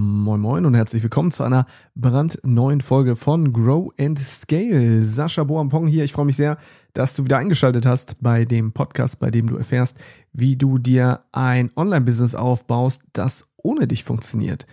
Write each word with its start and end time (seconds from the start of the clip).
Moin 0.00 0.40
Moin 0.40 0.64
und 0.64 0.74
herzlich 0.74 1.02
willkommen 1.02 1.32
zu 1.32 1.42
einer 1.42 1.66
brandneuen 1.96 2.80
Folge 2.82 3.16
von 3.16 3.50
Grow 3.50 3.92
and 3.98 4.16
Scale. 4.20 5.04
Sascha 5.04 5.42
Boampong 5.42 5.88
hier. 5.88 6.04
Ich 6.04 6.12
freue 6.12 6.24
mich 6.24 6.36
sehr, 6.36 6.56
dass 6.92 7.14
du 7.14 7.24
wieder 7.24 7.38
eingeschaltet 7.38 7.84
hast 7.84 8.14
bei 8.20 8.44
dem 8.44 8.70
Podcast, 8.70 9.18
bei 9.18 9.32
dem 9.32 9.48
du 9.48 9.56
erfährst, 9.56 9.96
wie 10.32 10.54
du 10.54 10.78
dir 10.78 11.24
ein 11.32 11.72
Online-Business 11.74 12.36
aufbaust, 12.36 13.02
das 13.12 13.48
ohne 13.56 13.88
dich 13.88 14.04
funktioniert. 14.04 14.68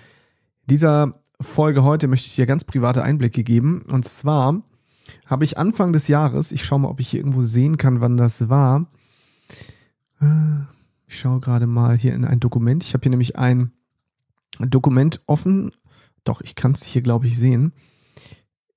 Dieser 0.68 1.20
Folge 1.42 1.84
heute 1.84 2.08
möchte 2.08 2.28
ich 2.28 2.36
dir 2.36 2.46
ganz 2.46 2.64
private 2.64 3.02
Einblicke 3.02 3.44
geben. 3.44 3.82
Und 3.92 4.06
zwar 4.06 4.62
habe 5.26 5.44
ich 5.44 5.58
Anfang 5.58 5.92
des 5.92 6.08
Jahres, 6.08 6.52
ich 6.52 6.64
schaue 6.64 6.82
mal, 6.82 6.90
ob 6.90 7.00
ich 7.00 7.10
hier 7.10 7.22
irgendwo 7.22 7.42
sehen 7.42 7.78
kann, 7.78 8.00
wann 8.00 8.16
das 8.16 8.48
war. 8.48 8.86
Äh, 10.22 10.60
ich 11.08 11.18
schaue 11.18 11.40
gerade 11.40 11.66
mal 11.66 11.98
hier 11.98 12.14
in 12.14 12.26
ein 12.26 12.40
Dokument. 12.40 12.84
Ich 12.84 12.94
habe 12.94 13.02
hier 13.02 13.10
nämlich 13.10 13.40
ein 13.40 13.72
Dokument 14.60 15.22
offen. 15.28 15.72
Doch, 16.24 16.42
ich 16.42 16.56
kann 16.56 16.72
es 16.72 16.84
hier, 16.84 17.02
glaube 17.02 17.28
ich, 17.28 17.38
sehen. 17.38 17.74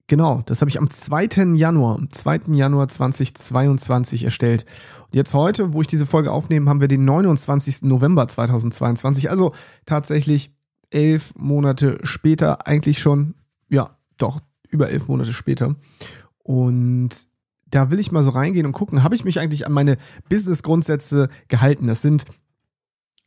Genau, 0.09 0.43
das 0.47 0.62
habe 0.62 0.71
ich 0.71 0.79
am 0.79 0.91
2. 0.91 1.55
Januar, 1.55 2.01
2. 2.11 2.55
Januar 2.55 2.89
2022 2.89 4.25
erstellt. 4.25 4.65
Und 5.05 5.15
jetzt 5.15 5.35
heute, 5.35 5.75
wo 5.75 5.83
ich 5.83 5.87
diese 5.87 6.07
Folge 6.07 6.33
aufnehme, 6.33 6.71
haben 6.71 6.80
wir 6.80 6.88
den 6.88 7.05
29. 7.05 7.83
November 7.83 8.27
2022. 8.27 9.29
Also 9.29 9.52
tatsächlich 9.85 10.51
elf 10.91 11.35
Monate 11.37 11.99
später, 12.05 12.66
eigentlich 12.66 13.01
schon, 13.01 13.35
ja, 13.69 13.99
doch, 14.16 14.41
über 14.71 14.88
elf 14.88 15.09
Monate 15.09 15.35
später. 15.35 15.77
Und 16.38 17.29
da 17.66 17.91
will 17.91 17.99
ich 17.99 18.10
mal 18.10 18.24
so 18.24 18.30
reingehen 18.30 18.65
und 18.65 18.73
gucken, 18.73 19.02
habe 19.02 19.15
ich 19.15 19.24
mich 19.24 19.38
eigentlich 19.41 19.66
an 19.66 19.73
meine 19.73 19.99
Business-Grundsätze 20.30 21.29
gehalten? 21.49 21.87
Das 21.87 22.01
sind, 22.01 22.24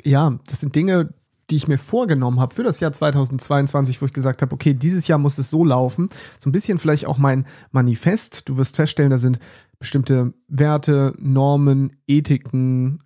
ja, 0.03 0.39
das 0.47 0.61
sind 0.61 0.75
Dinge, 0.75 1.13
die 1.51 1.57
ich 1.57 1.67
mir 1.67 1.77
vorgenommen 1.77 2.39
habe 2.39 2.55
für 2.55 2.63
das 2.63 2.79
Jahr 2.79 2.93
2022, 2.93 4.01
wo 4.01 4.05
ich 4.05 4.13
gesagt 4.13 4.41
habe, 4.41 4.53
okay, 4.53 4.73
dieses 4.73 5.07
Jahr 5.07 5.19
muss 5.19 5.37
es 5.37 5.49
so 5.49 5.65
laufen. 5.65 6.09
So 6.39 6.49
ein 6.49 6.53
bisschen 6.53 6.79
vielleicht 6.79 7.05
auch 7.05 7.17
mein 7.17 7.45
Manifest. 7.71 8.47
Du 8.47 8.57
wirst 8.57 8.77
feststellen, 8.77 9.11
da 9.11 9.17
sind 9.17 9.39
bestimmte 9.77 10.33
Werte, 10.47 11.13
Normen, 11.19 11.97
Ethiken 12.07 13.03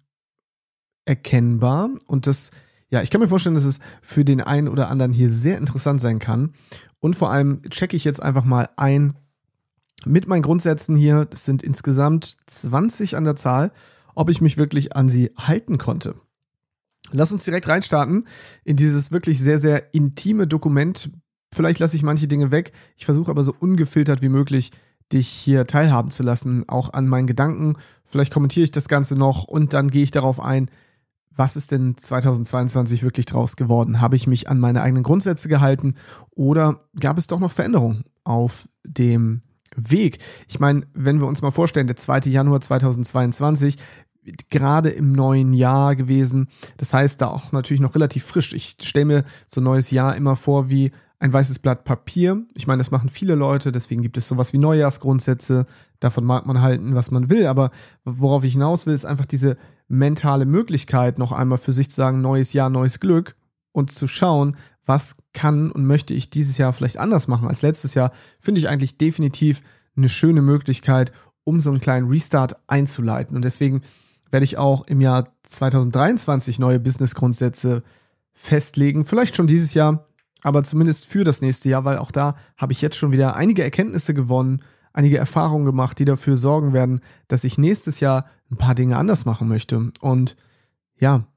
erkennbar. 1.05 1.89
Und 2.05 2.27
das, 2.27 2.51
ja, 2.89 3.01
ich 3.01 3.09
kann 3.09 3.19
mir 3.19 3.27
vorstellen, 3.27 3.55
dass 3.55 3.65
es 3.65 3.79
für 4.01 4.23
den 4.23 4.41
einen 4.41 4.67
oder 4.67 4.89
anderen 4.89 5.11
hier 5.11 5.31
sehr 5.31 5.57
interessant 5.57 5.99
sein 5.99 6.19
kann. 6.19 6.53
Und 6.99 7.15
vor 7.15 7.31
allem 7.31 7.63
checke 7.69 7.97
ich 7.97 8.03
jetzt 8.03 8.21
einfach 8.21 8.45
mal 8.45 8.69
ein 8.77 9.15
mit 10.05 10.27
meinen 10.27 10.43
Grundsätzen 10.43 10.95
hier, 10.95 11.25
das 11.25 11.45
sind 11.45 11.63
insgesamt 11.63 12.37
20 12.45 13.17
an 13.17 13.23
der 13.23 13.35
Zahl, 13.35 13.71
ob 14.13 14.29
ich 14.29 14.39
mich 14.39 14.55
wirklich 14.55 14.95
an 14.95 15.09
sie 15.09 15.31
halten 15.35 15.79
konnte. 15.79 16.13
Lass 17.11 17.31
uns 17.31 17.43
direkt 17.43 17.67
reinstarten 17.67 18.27
in 18.63 18.75
dieses 18.75 19.11
wirklich 19.11 19.39
sehr, 19.39 19.59
sehr 19.59 19.93
intime 19.93 20.47
Dokument. 20.47 21.09
Vielleicht 21.53 21.79
lasse 21.79 21.95
ich 21.95 22.03
manche 22.03 22.27
Dinge 22.27 22.51
weg. 22.51 22.73
Ich 22.97 23.05
versuche 23.05 23.31
aber 23.31 23.43
so 23.43 23.55
ungefiltert 23.57 24.21
wie 24.21 24.29
möglich, 24.29 24.71
dich 25.13 25.27
hier 25.27 25.65
teilhaben 25.65 26.11
zu 26.11 26.23
lassen, 26.23 26.67
auch 26.67 26.93
an 26.93 27.07
meinen 27.07 27.27
Gedanken. 27.27 27.75
Vielleicht 28.03 28.33
kommentiere 28.33 28.63
ich 28.63 28.71
das 28.71 28.87
Ganze 28.87 29.15
noch 29.15 29.43
und 29.43 29.73
dann 29.73 29.89
gehe 29.89 30.03
ich 30.03 30.11
darauf 30.11 30.39
ein, 30.39 30.69
was 31.35 31.55
ist 31.55 31.71
denn 31.71 31.97
2022 31.97 33.03
wirklich 33.03 33.25
draus 33.25 33.55
geworden? 33.57 33.99
Habe 33.99 34.15
ich 34.15 34.25
mich 34.25 34.49
an 34.49 34.59
meine 34.59 34.81
eigenen 34.81 35.03
Grundsätze 35.03 35.49
gehalten 35.49 35.95
oder 36.31 36.81
gab 36.99 37.17
es 37.17 37.27
doch 37.27 37.39
noch 37.39 37.51
Veränderungen 37.51 38.05
auf 38.23 38.67
dem 38.83 39.41
Weg? 39.75 40.19
Ich 40.47 40.59
meine, 40.59 40.83
wenn 40.93 41.19
wir 41.19 41.27
uns 41.27 41.41
mal 41.41 41.51
vorstellen, 41.51 41.87
der 41.87 41.97
2. 41.97 42.29
Januar 42.29 42.61
2022, 42.61 43.75
gerade 44.49 44.89
im 44.89 45.11
neuen 45.11 45.53
Jahr 45.53 45.95
gewesen. 45.95 46.47
Das 46.77 46.93
heißt, 46.93 47.21
da 47.21 47.27
auch 47.27 47.51
natürlich 47.51 47.81
noch 47.81 47.95
relativ 47.95 48.25
frisch. 48.25 48.53
Ich 48.53 48.77
stelle 48.81 49.05
mir 49.05 49.23
so 49.47 49.61
ein 49.61 49.65
neues 49.65 49.91
Jahr 49.91 50.15
immer 50.15 50.35
vor 50.35 50.69
wie 50.69 50.91
ein 51.19 51.31
weißes 51.31 51.59
Blatt 51.59 51.85
Papier. 51.85 52.43
Ich 52.55 52.67
meine, 52.67 52.79
das 52.79 52.91
machen 52.91 53.09
viele 53.09 53.35
Leute, 53.35 53.71
deswegen 53.71 54.01
gibt 54.01 54.17
es 54.17 54.27
sowas 54.27 54.53
wie 54.53 54.57
Neujahrsgrundsätze. 54.57 55.65
Davon 55.99 56.25
mag 56.25 56.45
man 56.45 56.61
halten, 56.61 56.95
was 56.95 57.11
man 57.11 57.29
will. 57.29 57.47
Aber 57.47 57.71
worauf 58.03 58.43
ich 58.43 58.53
hinaus 58.53 58.85
will, 58.85 58.93
ist 58.93 59.05
einfach 59.05 59.25
diese 59.25 59.57
mentale 59.87 60.45
Möglichkeit, 60.45 61.17
noch 61.17 61.31
einmal 61.31 61.57
für 61.57 61.71
sich 61.71 61.89
zu 61.89 61.95
sagen, 61.95 62.21
neues 62.21 62.53
Jahr, 62.53 62.69
neues 62.69 62.99
Glück 62.99 63.35
und 63.71 63.91
zu 63.91 64.07
schauen, 64.07 64.57
was 64.85 65.15
kann 65.33 65.71
und 65.71 65.85
möchte 65.85 66.13
ich 66.13 66.29
dieses 66.29 66.57
Jahr 66.57 66.73
vielleicht 66.73 66.97
anders 66.97 67.27
machen 67.27 67.47
als 67.47 67.61
letztes 67.61 67.93
Jahr, 67.93 68.11
finde 68.39 68.59
ich 68.59 68.69
eigentlich 68.69 68.97
definitiv 68.97 69.61
eine 69.95 70.09
schöne 70.09 70.41
Möglichkeit, 70.41 71.11
um 71.43 71.61
so 71.61 71.69
einen 71.69 71.79
kleinen 71.79 72.07
Restart 72.07 72.57
einzuleiten. 72.67 73.35
Und 73.35 73.43
deswegen 73.43 73.81
werde 74.31 74.43
ich 74.43 74.57
auch 74.57 74.85
im 74.87 75.01
Jahr 75.01 75.25
2023 75.47 76.59
neue 76.59 76.79
Business-Grundsätze 76.79 77.83
festlegen. 78.33 79.05
Vielleicht 79.05 79.35
schon 79.35 79.47
dieses 79.47 79.73
Jahr, 79.73 80.07
aber 80.43 80.63
zumindest 80.63 81.05
für 81.05 81.23
das 81.23 81.41
nächste 81.41 81.69
Jahr, 81.69 81.85
weil 81.85 81.97
auch 81.97 82.11
da 82.11 82.35
habe 82.57 82.73
ich 82.73 82.81
jetzt 82.81 82.97
schon 82.97 83.11
wieder 83.11 83.35
einige 83.35 83.63
Erkenntnisse 83.63 84.13
gewonnen, 84.13 84.61
einige 84.93 85.17
Erfahrungen 85.17 85.65
gemacht, 85.65 85.99
die 85.99 86.05
dafür 86.05 86.37
sorgen 86.37 86.73
werden, 86.73 87.01
dass 87.27 87.43
ich 87.43 87.57
nächstes 87.57 87.99
Jahr 87.99 88.25
ein 88.51 88.57
paar 88.57 88.75
Dinge 88.75 88.97
anders 88.97 89.25
machen 89.25 89.47
möchte. 89.47 89.91
Und 90.01 90.35
ja, 90.99 91.27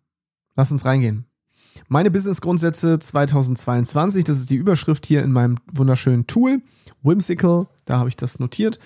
lass 0.55 0.71
uns 0.71 0.85
reingehen. 0.85 1.25
Meine 1.89 2.11
Business-Grundsätze 2.11 2.99
2022, 2.99 4.25
das 4.25 4.39
ist 4.39 4.51
die 4.51 4.57
Überschrift 4.57 5.07
hier 5.07 5.23
in 5.23 5.33
meinem 5.33 5.59
wunderschönen 5.73 6.27
Tool, 6.27 6.61
Whimsical, 7.03 7.67
da 7.85 7.99
habe 7.99 8.09
ich 8.09 8.17
das 8.17 8.41
notiert. 8.41 8.79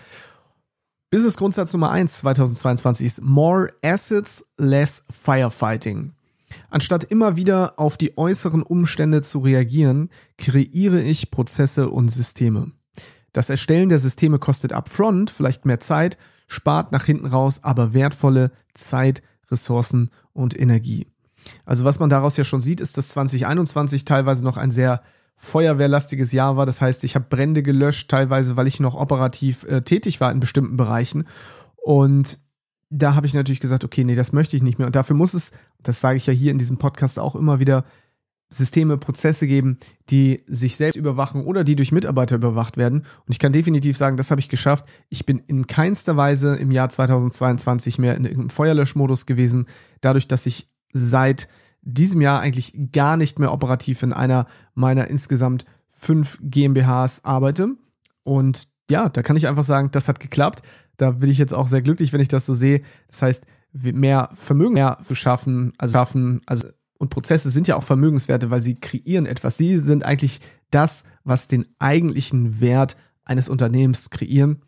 Business 1.12 1.36
Grundsatz 1.36 1.74
Nummer 1.74 1.90
1 1.90 2.20
2022 2.20 3.06
ist 3.06 3.22
More 3.22 3.68
Assets, 3.82 4.46
Less 4.56 5.04
Firefighting. 5.10 6.14
Anstatt 6.70 7.04
immer 7.04 7.36
wieder 7.36 7.78
auf 7.78 7.98
die 7.98 8.16
äußeren 8.16 8.62
Umstände 8.62 9.20
zu 9.20 9.40
reagieren, 9.40 10.08
kreiere 10.38 11.02
ich 11.02 11.30
Prozesse 11.30 11.90
und 11.90 12.08
Systeme. 12.08 12.72
Das 13.34 13.50
Erstellen 13.50 13.90
der 13.90 13.98
Systeme 13.98 14.38
kostet 14.38 14.72
upfront 14.72 15.28
vielleicht 15.28 15.66
mehr 15.66 15.80
Zeit, 15.80 16.16
spart 16.48 16.92
nach 16.92 17.04
hinten 17.04 17.26
raus 17.26 17.60
aber 17.62 17.92
wertvolle 17.92 18.50
Zeit, 18.72 19.20
Ressourcen 19.50 20.08
und 20.32 20.58
Energie. 20.58 21.08
Also 21.66 21.84
was 21.84 21.98
man 21.98 22.08
daraus 22.08 22.38
ja 22.38 22.44
schon 22.44 22.62
sieht, 22.62 22.80
ist, 22.80 22.96
dass 22.96 23.08
2021 23.08 24.06
teilweise 24.06 24.42
noch 24.42 24.56
ein 24.56 24.70
sehr 24.70 25.02
feuerwehrlastiges 25.42 26.30
Jahr 26.30 26.56
war. 26.56 26.66
Das 26.66 26.80
heißt, 26.80 27.02
ich 27.02 27.16
habe 27.16 27.26
Brände 27.28 27.64
gelöscht, 27.64 28.08
teilweise, 28.08 28.56
weil 28.56 28.68
ich 28.68 28.78
noch 28.78 28.94
operativ 28.94 29.64
äh, 29.64 29.82
tätig 29.82 30.20
war 30.20 30.30
in 30.30 30.38
bestimmten 30.38 30.76
Bereichen. 30.76 31.26
Und 31.76 32.38
da 32.90 33.16
habe 33.16 33.26
ich 33.26 33.34
natürlich 33.34 33.58
gesagt, 33.58 33.82
okay, 33.82 34.04
nee, 34.04 34.14
das 34.14 34.32
möchte 34.32 34.56
ich 34.56 34.62
nicht 34.62 34.78
mehr. 34.78 34.86
Und 34.86 34.94
dafür 34.94 35.16
muss 35.16 35.34
es, 35.34 35.50
das 35.82 36.00
sage 36.00 36.16
ich 36.16 36.26
ja 36.26 36.32
hier 36.32 36.52
in 36.52 36.58
diesem 36.58 36.78
Podcast 36.78 37.18
auch 37.18 37.34
immer 37.34 37.58
wieder, 37.58 37.84
Systeme, 38.50 38.98
Prozesse 38.98 39.46
geben, 39.46 39.78
die 40.10 40.44
sich 40.46 40.76
selbst 40.76 40.96
überwachen 40.96 41.44
oder 41.44 41.64
die 41.64 41.74
durch 41.74 41.90
Mitarbeiter 41.90 42.36
überwacht 42.36 42.76
werden. 42.76 43.00
Und 43.00 43.32
ich 43.32 43.38
kann 43.38 43.52
definitiv 43.52 43.96
sagen, 43.96 44.18
das 44.18 44.30
habe 44.30 44.40
ich 44.40 44.50
geschafft. 44.50 44.84
Ich 45.08 45.26
bin 45.26 45.38
in 45.46 45.66
keinster 45.66 46.16
Weise 46.16 46.54
im 46.56 46.70
Jahr 46.70 46.90
2022 46.90 47.98
mehr 47.98 48.14
in 48.14 48.24
irgendeinem 48.24 48.50
Feuerlöschmodus 48.50 49.26
gewesen, 49.26 49.66
dadurch, 50.02 50.28
dass 50.28 50.46
ich 50.46 50.68
seit 50.92 51.48
diesem 51.82 52.20
Jahr 52.20 52.40
eigentlich 52.40 52.90
gar 52.92 53.16
nicht 53.16 53.38
mehr 53.38 53.52
operativ 53.52 54.02
in 54.02 54.12
einer 54.12 54.46
meiner 54.74 55.08
insgesamt 55.08 55.64
fünf 55.90 56.38
GmbHs 56.40 57.24
arbeite. 57.24 57.76
Und 58.22 58.68
ja, 58.90 59.08
da 59.08 59.22
kann 59.22 59.36
ich 59.36 59.48
einfach 59.48 59.64
sagen, 59.64 59.90
das 59.92 60.08
hat 60.08 60.20
geklappt. 60.20 60.62
Da 60.96 61.12
bin 61.12 61.30
ich 61.30 61.38
jetzt 61.38 61.54
auch 61.54 61.68
sehr 61.68 61.82
glücklich, 61.82 62.12
wenn 62.12 62.20
ich 62.20 62.28
das 62.28 62.46
so 62.46 62.54
sehe. 62.54 62.82
Das 63.08 63.22
heißt, 63.22 63.46
mehr 63.72 64.30
Vermögen 64.34 64.74
mehr 64.74 64.98
zu 65.04 65.14
schaffen, 65.14 65.72
also 65.78 65.92
schaffen, 65.92 66.40
also 66.46 66.68
und 66.98 67.08
Prozesse 67.08 67.50
sind 67.50 67.66
ja 67.66 67.74
auch 67.74 67.82
Vermögenswerte, 67.82 68.50
weil 68.50 68.60
sie 68.60 68.76
kreieren 68.76 69.26
etwas. 69.26 69.56
Sie 69.56 69.78
sind 69.78 70.04
eigentlich 70.04 70.40
das, 70.70 71.02
was 71.24 71.48
den 71.48 71.66
eigentlichen 71.80 72.60
Wert 72.60 72.96
eines 73.24 73.48
Unternehmens 73.48 74.10
kreieren. 74.10 74.62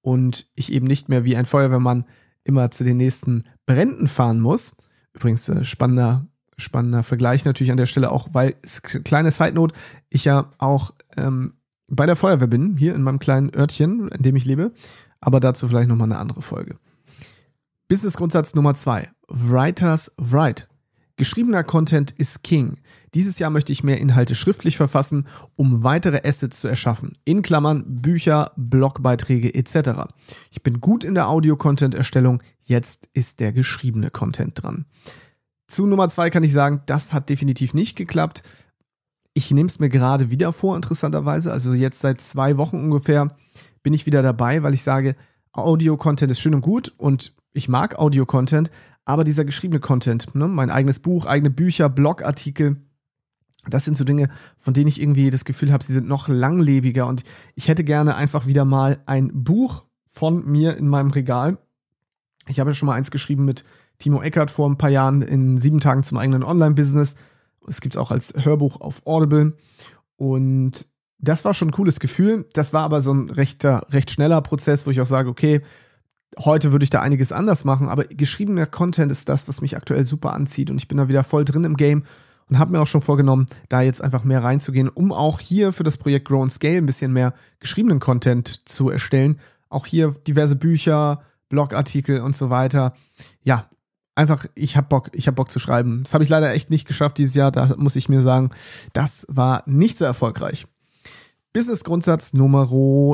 Und 0.00 0.50
ich 0.56 0.72
eben 0.72 0.88
nicht 0.88 1.08
mehr 1.08 1.24
wie 1.24 1.36
ein 1.36 1.46
Feuerwehrmann 1.46 2.04
immer 2.42 2.72
zu 2.72 2.82
den 2.82 2.96
nächsten 2.96 3.44
Bränden 3.64 4.08
fahren 4.08 4.40
muss. 4.40 4.74
Übrigens, 5.12 5.48
äh, 5.48 5.62
spannender 5.64 6.26
spannender 6.58 7.02
Vergleich 7.02 7.44
natürlich 7.44 7.70
an 7.70 7.76
der 7.76 7.86
Stelle 7.86 8.10
auch, 8.10 8.28
weil, 8.32 8.54
kleine 9.04 9.30
Side 9.30 9.54
Note, 9.54 9.74
ich 10.10 10.24
ja 10.24 10.50
auch 10.58 10.92
ähm, 11.16 11.54
bei 11.86 12.04
der 12.04 12.16
Feuerwehr 12.16 12.48
bin, 12.48 12.76
hier 12.76 12.94
in 12.94 13.02
meinem 13.02 13.18
kleinen 13.18 13.54
Örtchen, 13.54 14.08
in 14.08 14.22
dem 14.22 14.36
ich 14.36 14.44
lebe, 14.44 14.72
aber 15.20 15.40
dazu 15.40 15.68
vielleicht 15.68 15.88
nochmal 15.88 16.08
eine 16.08 16.18
andere 16.18 16.42
Folge. 16.42 16.74
Business-Grundsatz 17.88 18.54
Nummer 18.54 18.74
zwei. 18.74 19.08
Writers 19.28 20.12
write. 20.18 20.66
Geschriebener 21.16 21.64
Content 21.64 22.12
ist 22.12 22.44
King. 22.44 22.78
Dieses 23.14 23.38
Jahr 23.38 23.50
möchte 23.50 23.72
ich 23.72 23.82
mehr 23.82 23.98
Inhalte 23.98 24.34
schriftlich 24.34 24.76
verfassen, 24.76 25.26
um 25.56 25.82
weitere 25.82 26.20
Assets 26.22 26.60
zu 26.60 26.68
erschaffen. 26.68 27.14
In 27.24 27.42
Klammern 27.42 27.84
Bücher, 27.86 28.52
Blogbeiträge 28.56 29.54
etc. 29.54 30.06
Ich 30.50 30.62
bin 30.62 30.80
gut 30.80 31.02
in 31.02 31.14
der 31.14 31.28
Audio-Content-Erstellung. 31.28 32.42
Jetzt 32.62 33.08
ist 33.14 33.40
der 33.40 33.52
geschriebene 33.52 34.10
Content 34.10 34.62
dran. 34.62 34.84
Zu 35.68 35.86
Nummer 35.86 36.08
zwei 36.08 36.30
kann 36.30 36.42
ich 36.42 36.52
sagen, 36.52 36.82
das 36.86 37.12
hat 37.12 37.28
definitiv 37.28 37.74
nicht 37.74 37.94
geklappt. 37.94 38.42
Ich 39.34 39.50
nehme 39.50 39.68
es 39.68 39.78
mir 39.78 39.90
gerade 39.90 40.30
wieder 40.30 40.52
vor, 40.52 40.74
interessanterweise. 40.74 41.52
Also 41.52 41.74
jetzt 41.74 42.00
seit 42.00 42.20
zwei 42.20 42.56
Wochen 42.56 42.76
ungefähr 42.76 43.28
bin 43.82 43.92
ich 43.92 44.06
wieder 44.06 44.22
dabei, 44.22 44.62
weil 44.62 44.74
ich 44.74 44.82
sage, 44.82 45.14
Audio-Content 45.52 46.32
ist 46.32 46.40
schön 46.40 46.54
und 46.54 46.62
gut 46.62 46.94
und 46.96 47.34
ich 47.52 47.68
mag 47.68 47.98
Audio-Content, 47.98 48.70
aber 49.04 49.24
dieser 49.24 49.44
geschriebene 49.44 49.80
Content, 49.80 50.34
ne, 50.34 50.48
mein 50.48 50.70
eigenes 50.70 51.00
Buch, 51.00 51.26
eigene 51.26 51.50
Bücher, 51.50 51.88
Blogartikel, 51.88 52.76
Das 53.68 53.84
sind 53.84 53.96
so 53.96 54.04
Dinge, 54.04 54.28
von 54.58 54.72
denen 54.74 54.88
ich 54.88 55.00
irgendwie 55.00 55.30
das 55.30 55.44
Gefühl 55.44 55.72
habe, 55.72 55.84
sie 55.84 55.92
sind 55.92 56.08
noch 56.08 56.28
langlebiger 56.28 57.06
und 57.06 57.22
ich 57.54 57.68
hätte 57.68 57.84
gerne 57.84 58.14
einfach 58.16 58.46
wieder 58.46 58.64
mal 58.64 59.02
ein 59.06 59.44
Buch 59.44 59.84
von 60.06 60.46
mir 60.50 60.76
in 60.76 60.88
meinem 60.88 61.10
Regal. 61.10 61.58
Ich 62.46 62.60
habe 62.60 62.70
ja 62.70 62.74
schon 62.74 62.86
mal 62.86 62.94
eins 62.94 63.10
geschrieben 63.10 63.44
mit 63.44 63.64
Timo 63.98 64.22
Eckert 64.22 64.50
vor 64.50 64.68
ein 64.68 64.78
paar 64.78 64.90
Jahren 64.90 65.22
in 65.22 65.58
sieben 65.58 65.80
Tagen 65.80 66.02
zum 66.02 66.18
eigenen 66.18 66.44
Online-Business. 66.44 67.16
Es 67.66 67.80
gibt 67.80 67.94
es 67.94 68.00
auch 68.00 68.10
als 68.10 68.34
Hörbuch 68.36 68.80
auf 68.80 69.06
Audible. 69.06 69.56
Und 70.16 70.86
das 71.18 71.44
war 71.44 71.54
schon 71.54 71.68
ein 71.68 71.72
cooles 71.72 72.00
Gefühl. 72.00 72.46
Das 72.52 72.72
war 72.72 72.82
aber 72.82 73.00
so 73.00 73.12
ein 73.12 73.30
rechter, 73.30 73.86
recht 73.90 74.10
schneller 74.10 74.40
Prozess, 74.40 74.86
wo 74.86 74.90
ich 74.90 75.00
auch 75.00 75.06
sage, 75.06 75.28
okay, 75.28 75.62
heute 76.38 76.72
würde 76.72 76.84
ich 76.84 76.90
da 76.90 77.00
einiges 77.00 77.32
anders 77.32 77.64
machen, 77.64 77.88
aber 77.88 78.04
geschriebener 78.04 78.66
Content 78.66 79.10
ist 79.10 79.28
das, 79.28 79.48
was 79.48 79.60
mich 79.60 79.76
aktuell 79.76 80.04
super 80.04 80.34
anzieht 80.34 80.70
und 80.70 80.76
ich 80.78 80.88
bin 80.88 80.98
da 80.98 81.08
wieder 81.08 81.24
voll 81.24 81.44
drin 81.44 81.64
im 81.64 81.76
Game 81.76 82.04
und 82.48 82.58
habe 82.58 82.72
mir 82.72 82.80
auch 82.80 82.86
schon 82.86 83.02
vorgenommen, 83.02 83.46
da 83.68 83.82
jetzt 83.82 84.02
einfach 84.02 84.24
mehr 84.24 84.42
reinzugehen, 84.42 84.88
um 84.88 85.12
auch 85.12 85.40
hier 85.40 85.72
für 85.72 85.84
das 85.84 85.96
Projekt 85.96 86.28
Grow 86.28 86.42
and 86.42 86.52
Scale 86.52 86.78
ein 86.78 86.86
bisschen 86.86 87.12
mehr 87.12 87.34
geschriebenen 87.60 88.00
Content 88.00 88.68
zu 88.68 88.90
erstellen. 88.90 89.38
Auch 89.68 89.86
hier 89.86 90.14
diverse 90.26 90.56
Bücher, 90.56 91.22
Blogartikel 91.48 92.20
und 92.20 92.34
so 92.34 92.50
weiter. 92.50 92.94
Ja, 93.42 93.66
einfach, 94.18 94.46
ich 94.54 94.76
habe 94.76 94.88
Bock, 94.88 95.10
ich 95.12 95.26
habe 95.26 95.36
Bock 95.36 95.50
zu 95.50 95.60
schreiben. 95.60 96.02
Das 96.02 96.12
habe 96.12 96.24
ich 96.24 96.30
leider 96.30 96.52
echt 96.52 96.70
nicht 96.70 96.86
geschafft 96.86 97.18
dieses 97.18 97.34
Jahr, 97.34 97.52
da 97.52 97.74
muss 97.78 97.96
ich 97.96 98.08
mir 98.08 98.20
sagen, 98.22 98.50
das 98.92 99.24
war 99.30 99.62
nicht 99.66 99.96
so 99.96 100.04
erfolgreich. 100.04 100.66
Business-Grundsatz 101.52 102.34
Nummer 102.34 102.68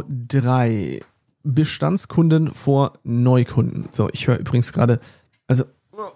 3. 0.08 1.00
Bestandskunden 1.44 2.52
vor 2.52 2.94
Neukunden. 3.04 3.88
So, 3.90 4.08
ich 4.12 4.26
höre 4.26 4.38
übrigens 4.38 4.72
gerade, 4.72 4.98
also 5.46 5.64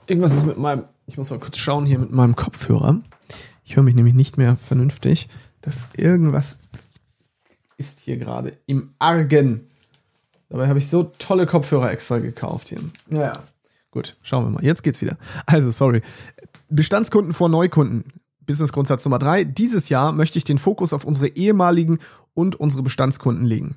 irgendwas 0.07 0.35
ist 0.35 0.47
mit 0.47 0.57
meinem, 0.59 0.85
ich 1.07 1.19
muss 1.19 1.31
mal 1.31 1.39
kurz 1.39 1.59
schauen 1.59 1.85
hier 1.85 1.99
mit 1.99 2.11
meinem 2.11 2.35
Kopfhörer. 2.35 3.01
Ich 3.65 3.77
höre 3.77 3.83
mich 3.83 3.95
nämlich 3.95 4.15
nicht 4.15 4.39
mehr 4.39 4.57
vernünftig. 4.57 5.29
dass 5.61 5.87
irgendwas 5.97 6.57
ist 7.77 8.01
hier 8.01 8.17
gerade 8.17 8.57
im 8.67 8.95
Argen. 8.99 9.69
Dabei 10.49 10.69
habe 10.69 10.79
ich 10.79 10.89
so 10.89 11.13
tolle 11.19 11.47
Kopfhörer 11.47 11.91
extra 11.91 12.19
gekauft 12.19 12.71
hier. 12.71 12.81
Naja, 13.09 13.43
gut, 13.99 14.17
schauen 14.23 14.45
wir 14.45 14.51
mal. 14.51 14.65
Jetzt 14.65 14.83
geht's 14.83 15.03
wieder. 15.03 15.19
Also, 15.47 15.71
sorry. 15.71 16.03
Bestandskunden 16.69 17.33
vor 17.33 17.49
Neukunden. 17.49 18.05
Business-Grundsatz 18.47 19.05
Nummer 19.05 19.19
drei. 19.19 19.45
Dieses 19.45 19.89
Jahr 19.89 20.13
möchte 20.13 20.39
ich 20.39 20.45
den 20.45 20.59
Fokus 20.59 20.93
auf 20.93 21.05
unsere 21.05 21.29
ehemaligen 21.29 21.99
und 22.33 22.55
unsere 22.57 22.83
Bestandskunden 22.83 23.45
legen. 23.45 23.77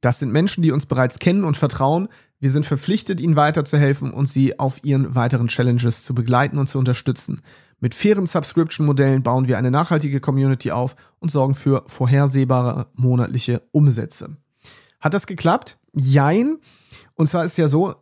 Das 0.00 0.18
sind 0.18 0.32
Menschen, 0.32 0.62
die 0.62 0.72
uns 0.72 0.86
bereits 0.86 1.18
kennen 1.18 1.44
und 1.44 1.56
vertrauen. 1.56 2.08
Wir 2.40 2.50
sind 2.50 2.66
verpflichtet, 2.66 3.20
ihnen 3.20 3.36
weiterzuhelfen 3.36 4.12
und 4.12 4.28
sie 4.28 4.58
auf 4.58 4.84
ihren 4.84 5.14
weiteren 5.14 5.48
Challenges 5.48 6.02
zu 6.02 6.14
begleiten 6.14 6.58
und 6.58 6.68
zu 6.68 6.78
unterstützen. 6.78 7.40
Mit 7.80 7.94
fairen 7.94 8.26
Subscription-Modellen 8.26 9.22
bauen 9.22 9.48
wir 9.48 9.56
eine 9.56 9.70
nachhaltige 9.70 10.20
Community 10.20 10.72
auf 10.72 10.96
und 11.20 11.30
sorgen 11.30 11.54
für 11.54 11.84
vorhersehbare 11.86 12.88
monatliche 12.94 13.62
Umsätze. 13.70 14.36
Hat 15.00 15.14
das 15.14 15.26
geklappt? 15.26 15.78
Jein. 15.94 16.58
Und 17.14 17.28
zwar 17.28 17.44
ist 17.44 17.56
ja 17.56 17.68
so, 17.68 17.94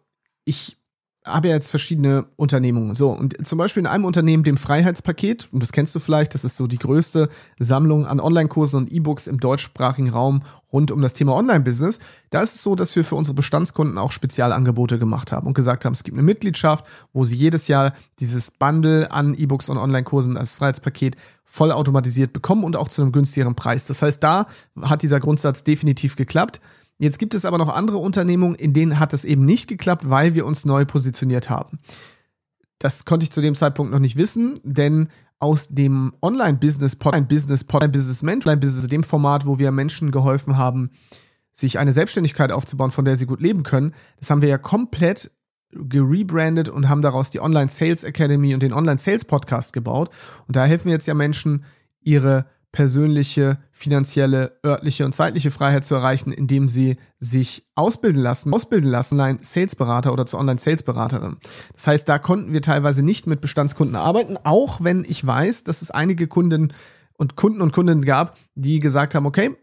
ich 0.45 0.79
habe 1.27 1.49
ja 1.49 1.55
jetzt 1.55 1.71
verschiedene 1.71 2.27
Unternehmungen. 2.37 2.95
So, 2.95 3.11
und 3.11 3.47
zum 3.47 3.59
Beispiel 3.59 3.83
in 3.83 3.87
einem 3.87 4.05
Unternehmen, 4.05 4.45
dem 4.45 4.57
Freiheitspaket, 4.57 5.49
und 5.53 5.63
das 5.63 5.73
kennst 5.73 5.95
du 5.95 5.99
vielleicht, 5.99 6.35
das 6.35 6.45
ist 6.45 6.57
so 6.57 6.67
die 6.67 6.79
größte 6.79 7.29
Sammlung 7.59 8.07
an 8.07 8.21
Online-Kursen 8.21 8.79
und 8.79 8.93
E-Books 8.93 9.27
im 9.27 9.41
deutschsprachigen 9.41 10.11
Raum 10.11 10.43
rund 10.73 10.91
um 10.91 11.03
das 11.03 11.15
Thema 11.15 11.35
Online-Business. 11.35 11.99
Da 12.31 12.43
ist 12.43 12.55
es 12.55 12.63
so, 12.63 12.77
dass 12.77 12.95
wir 12.95 13.05
für 13.05 13.17
unsere 13.17 13.35
Bestandskunden 13.35 13.99
auch 13.99 14.13
Spezialangebote 14.13 14.99
gemacht 14.99 15.33
haben 15.33 15.47
und 15.47 15.55
gesagt 15.55 15.85
haben, 15.85 15.93
es 15.93 16.05
gibt 16.05 16.17
eine 16.17 16.25
Mitgliedschaft, 16.25 16.87
wo 17.13 17.25
sie 17.25 17.37
jedes 17.37 17.69
Jahr 17.69 17.93
dieses 18.21 18.51
Bundle 18.51 19.11
an 19.11 19.35
E-Books 19.35 19.69
und 19.69 19.79
Online-Kursen 19.79 20.37
als 20.37 20.55
Freiheitspaket 20.55 21.17
vollautomatisiert 21.45 22.33
bekommen 22.33 22.65
und 22.65 22.77
auch 22.77 22.89
zu 22.89 23.03
einem 23.03 23.13
günstigeren 23.13 23.55
Preis. 23.55 23.87
Das 23.87 24.03
heißt, 24.03 24.23
da 24.23 24.47
hat 24.83 25.03
dieser 25.03 25.21
Grundsatz 25.21 25.65
definitiv 25.65 26.17
geklappt. 26.17 26.61
Jetzt 26.99 27.19
gibt 27.19 27.35
es 27.35 27.45
aber 27.45 27.59
noch 27.59 27.69
andere 27.69 27.99
Unternehmungen, 27.99 28.55
in 28.55 28.73
denen 28.73 28.99
hat 28.99 29.13
es 29.13 29.25
eben 29.25 29.45
nicht 29.45 29.69
geklappt, 29.69 30.09
weil 30.09 30.35
wir 30.35 30.47
uns 30.47 30.65
neu 30.65 30.85
positioniert 30.85 31.51
haben. 31.51 31.79
Das 32.79 33.05
konnte 33.05 33.25
ich 33.25 33.33
zu 33.33 33.41
dem 33.41 33.55
Zeitpunkt 33.55 33.93
noch 33.93 33.99
nicht 33.99 34.17
wissen, 34.17 34.61
denn 34.63 35.09
aus 35.39 35.69
dem 35.69 36.15
Online-Business, 36.23 36.97
Online-Business, 37.05 37.67
Online-Business, 37.71 38.23
Online-Business, 38.23 38.87
dem 38.89 39.05
Format, 39.05 39.47
wo 39.47 39.59
wir 39.59 39.71
Menschen 39.71 40.11
geholfen 40.11 40.57
haben, 40.57 40.91
sich 41.53 41.79
eine 41.79 41.93
Selbstständigkeit 41.93 42.53
aufzubauen, 42.53 42.91
von 42.91 43.05
der 43.05 43.17
sie 43.17 43.27
gut 43.27 43.41
leben 43.41 43.63
können, 43.63 43.95
das 44.19 44.31
haben 44.31 44.43
wir 44.43 44.49
ja 44.49 44.59
komplett 44.59 45.31
gerebrandet 45.73 46.69
und 46.69 46.89
haben 46.89 47.03
daraus 47.03 47.31
die 47.31 47.41
Online 47.41 47.69
Sales 47.69 48.05
Academy 48.05 48.55
und 48.55 48.63
den 48.63 48.73
Online 48.73 48.99
Sales 48.99 49.25
Podcast 49.25 49.73
gebaut. 49.73 50.11
Und 50.47 50.57
da 50.57 50.65
helfen 50.65 50.87
wir 50.87 50.93
jetzt 50.93 51.07
ja 51.07 51.15
Menschen, 51.15 51.65
ihre 52.01 52.47
persönliche, 52.77 53.57
finanzielle, 53.73 54.59
örtliche 54.63 55.07
und 55.07 55.15
zeitliche 55.15 55.51
Freiheit 55.51 55.87
zu 55.87 55.95
erreichen, 55.95 56.31
indem 56.31 56.69
sie 56.69 56.99
sich 57.19 57.67
ausbilden 57.75 58.21
lassen, 58.21 58.53
ausbilden 58.53 58.91
lassen, 58.91 59.19
Online-Sales-Berater 59.19 60.13
oder 60.13 60.27
zur 60.27 60.41
Online-Sales-Beraterin. 60.41 61.39
Das 61.73 61.87
heißt, 61.87 62.07
da 62.07 62.19
konnten 62.19 62.53
wir 62.53 62.61
teilweise 62.61 63.03
nicht 63.03 63.27
mit 63.27 63.41
Bestandskunden 63.41 63.97
arbeiten, 63.97 64.37
auch 64.45 64.85
wenn 64.85 65.07
ich 65.09 65.27
weiß, 65.27 65.65
dass 65.65 65.81
es 65.81 65.91
einige 65.91 66.27
Kunden 66.27 66.75
und 67.15 67.35
Kunden 67.35 67.63
und 67.63 67.73
Kundinnen 67.73 68.05
gab, 68.05 68.37
die 68.57 68.79
gesagt 68.79 69.15
haben, 69.15 69.25
okay, 69.25 69.57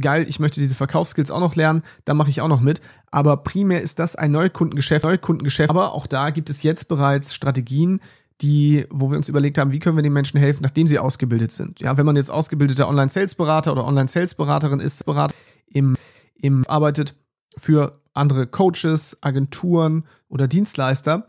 geil, 0.00 0.24
ich 0.28 0.38
möchte 0.38 0.60
diese 0.60 0.76
Verkaufsskills 0.76 1.32
auch 1.32 1.40
noch 1.40 1.56
lernen, 1.56 1.82
da 2.04 2.14
mache 2.14 2.30
ich 2.30 2.42
auch 2.42 2.48
noch 2.48 2.60
mit. 2.60 2.80
Aber 3.10 3.38
primär 3.38 3.82
ist 3.82 3.98
das 3.98 4.14
ein 4.14 4.30
Neukundengeschäft, 4.30 5.04
Neukundengeschäft. 5.04 5.68
Aber 5.68 5.94
auch 5.94 6.06
da 6.06 6.30
gibt 6.30 6.48
es 6.48 6.62
jetzt 6.62 6.86
bereits 6.86 7.34
Strategien, 7.34 8.00
die, 8.42 8.86
wo 8.90 9.10
wir 9.10 9.16
uns 9.16 9.28
überlegt 9.28 9.56
haben, 9.58 9.72
wie 9.72 9.78
können 9.78 9.96
wir 9.96 10.02
den 10.02 10.12
Menschen 10.12 10.38
helfen, 10.38 10.62
nachdem 10.62 10.86
sie 10.86 10.98
ausgebildet 10.98 11.52
sind. 11.52 11.80
Ja, 11.80 11.96
wenn 11.96 12.06
man 12.06 12.16
jetzt 12.16 12.30
ausgebildeter 12.30 12.88
Online-Sales-Berater 12.88 13.72
oder 13.72 13.86
Online-Sales-Beraterin 13.86 14.80
ist, 14.80 15.06
Berater 15.06 15.34
im, 15.68 15.96
im 16.34 16.66
arbeitet 16.66 17.14
für 17.56 17.92
andere 18.14 18.46
Coaches, 18.46 19.16
Agenturen 19.20 20.04
oder 20.28 20.48
Dienstleister, 20.48 21.28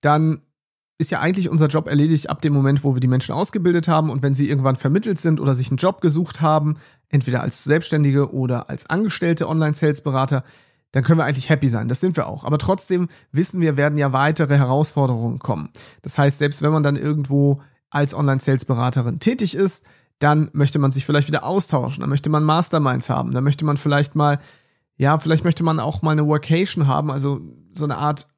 dann 0.00 0.42
ist 0.98 1.10
ja 1.10 1.20
eigentlich 1.20 1.48
unser 1.48 1.66
Job 1.66 1.88
erledigt 1.88 2.30
ab 2.30 2.42
dem 2.42 2.52
Moment, 2.52 2.84
wo 2.84 2.94
wir 2.94 3.00
die 3.00 3.08
Menschen 3.08 3.34
ausgebildet 3.34 3.88
haben 3.88 4.10
und 4.10 4.22
wenn 4.22 4.34
sie 4.34 4.48
irgendwann 4.48 4.76
vermittelt 4.76 5.20
sind 5.20 5.40
oder 5.40 5.54
sich 5.54 5.68
einen 5.70 5.78
Job 5.78 6.00
gesucht 6.00 6.40
haben, 6.40 6.76
entweder 7.08 7.42
als 7.42 7.64
Selbstständige 7.64 8.32
oder 8.32 8.70
als 8.70 8.88
angestellte 8.88 9.48
Online-Sales-Berater, 9.48 10.44
dann 10.92 11.02
können 11.02 11.18
wir 11.18 11.24
eigentlich 11.24 11.48
happy 11.48 11.68
sein. 11.68 11.88
Das 11.88 12.00
sind 12.00 12.16
wir 12.16 12.26
auch. 12.26 12.44
Aber 12.44 12.58
trotzdem 12.58 13.08
wissen 13.32 13.60
wir, 13.60 13.76
werden 13.76 13.98
ja 13.98 14.12
weitere 14.12 14.56
Herausforderungen 14.56 15.38
kommen. 15.38 15.70
Das 16.02 16.18
heißt, 16.18 16.38
selbst 16.38 16.62
wenn 16.62 16.72
man 16.72 16.82
dann 16.82 16.96
irgendwo 16.96 17.60
als 17.90 18.14
Online-Sales-Beraterin 18.14 19.18
tätig 19.18 19.54
ist, 19.54 19.84
dann 20.18 20.50
möchte 20.52 20.78
man 20.78 20.92
sich 20.92 21.04
vielleicht 21.04 21.28
wieder 21.28 21.44
austauschen, 21.44 22.00
dann 22.00 22.10
möchte 22.10 22.30
man 22.30 22.44
Masterminds 22.44 23.10
haben, 23.10 23.32
dann 23.32 23.42
möchte 23.42 23.64
man 23.64 23.76
vielleicht 23.76 24.14
mal, 24.14 24.38
ja, 24.96 25.18
vielleicht 25.18 25.44
möchte 25.44 25.64
man 25.64 25.80
auch 25.80 26.02
mal 26.02 26.12
eine 26.12 26.26
Workation 26.26 26.86
haben, 26.86 27.10
also 27.10 27.40
so 27.72 27.84
eine 27.84 27.96
Art 27.96 28.28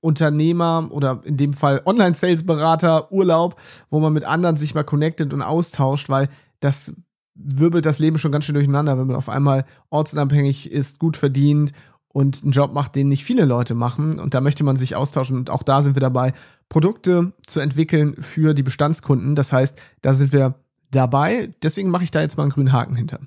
Unternehmer 0.00 0.88
oder 0.90 1.20
in 1.24 1.36
dem 1.36 1.54
Fall 1.54 1.82
Online-Sales-Berater, 1.84 3.12
Urlaub, 3.12 3.60
wo 3.90 4.00
man 4.00 4.12
mit 4.12 4.24
anderen 4.24 4.56
sich 4.56 4.74
mal 4.74 4.84
connectet 4.84 5.32
und 5.32 5.42
austauscht, 5.42 6.08
weil 6.08 6.28
das 6.60 6.94
wirbelt 7.34 7.86
das 7.86 7.98
Leben 7.98 8.18
schon 8.18 8.32
ganz 8.32 8.44
schön 8.44 8.54
durcheinander, 8.54 8.98
wenn 8.98 9.06
man 9.06 9.16
auf 9.16 9.28
einmal 9.28 9.64
ortsunabhängig 9.90 10.72
ist, 10.72 10.98
gut 10.98 11.16
verdient 11.16 11.72
und 12.18 12.42
einen 12.42 12.50
Job 12.50 12.72
macht, 12.72 12.96
den 12.96 13.08
nicht 13.08 13.24
viele 13.24 13.44
Leute 13.44 13.76
machen. 13.76 14.18
Und 14.18 14.34
da 14.34 14.40
möchte 14.40 14.64
man 14.64 14.76
sich 14.76 14.96
austauschen. 14.96 15.36
Und 15.36 15.50
auch 15.50 15.62
da 15.62 15.82
sind 15.82 15.94
wir 15.94 16.00
dabei, 16.00 16.32
Produkte 16.68 17.32
zu 17.46 17.60
entwickeln 17.60 18.16
für 18.18 18.54
die 18.54 18.64
Bestandskunden. 18.64 19.36
Das 19.36 19.52
heißt, 19.52 19.78
da 20.02 20.14
sind 20.14 20.32
wir 20.32 20.56
dabei. 20.90 21.50
Deswegen 21.62 21.90
mache 21.90 22.02
ich 22.02 22.10
da 22.10 22.20
jetzt 22.20 22.36
mal 22.36 22.42
einen 22.42 22.50
grünen 22.50 22.72
Haken 22.72 22.96
hinter. 22.96 23.20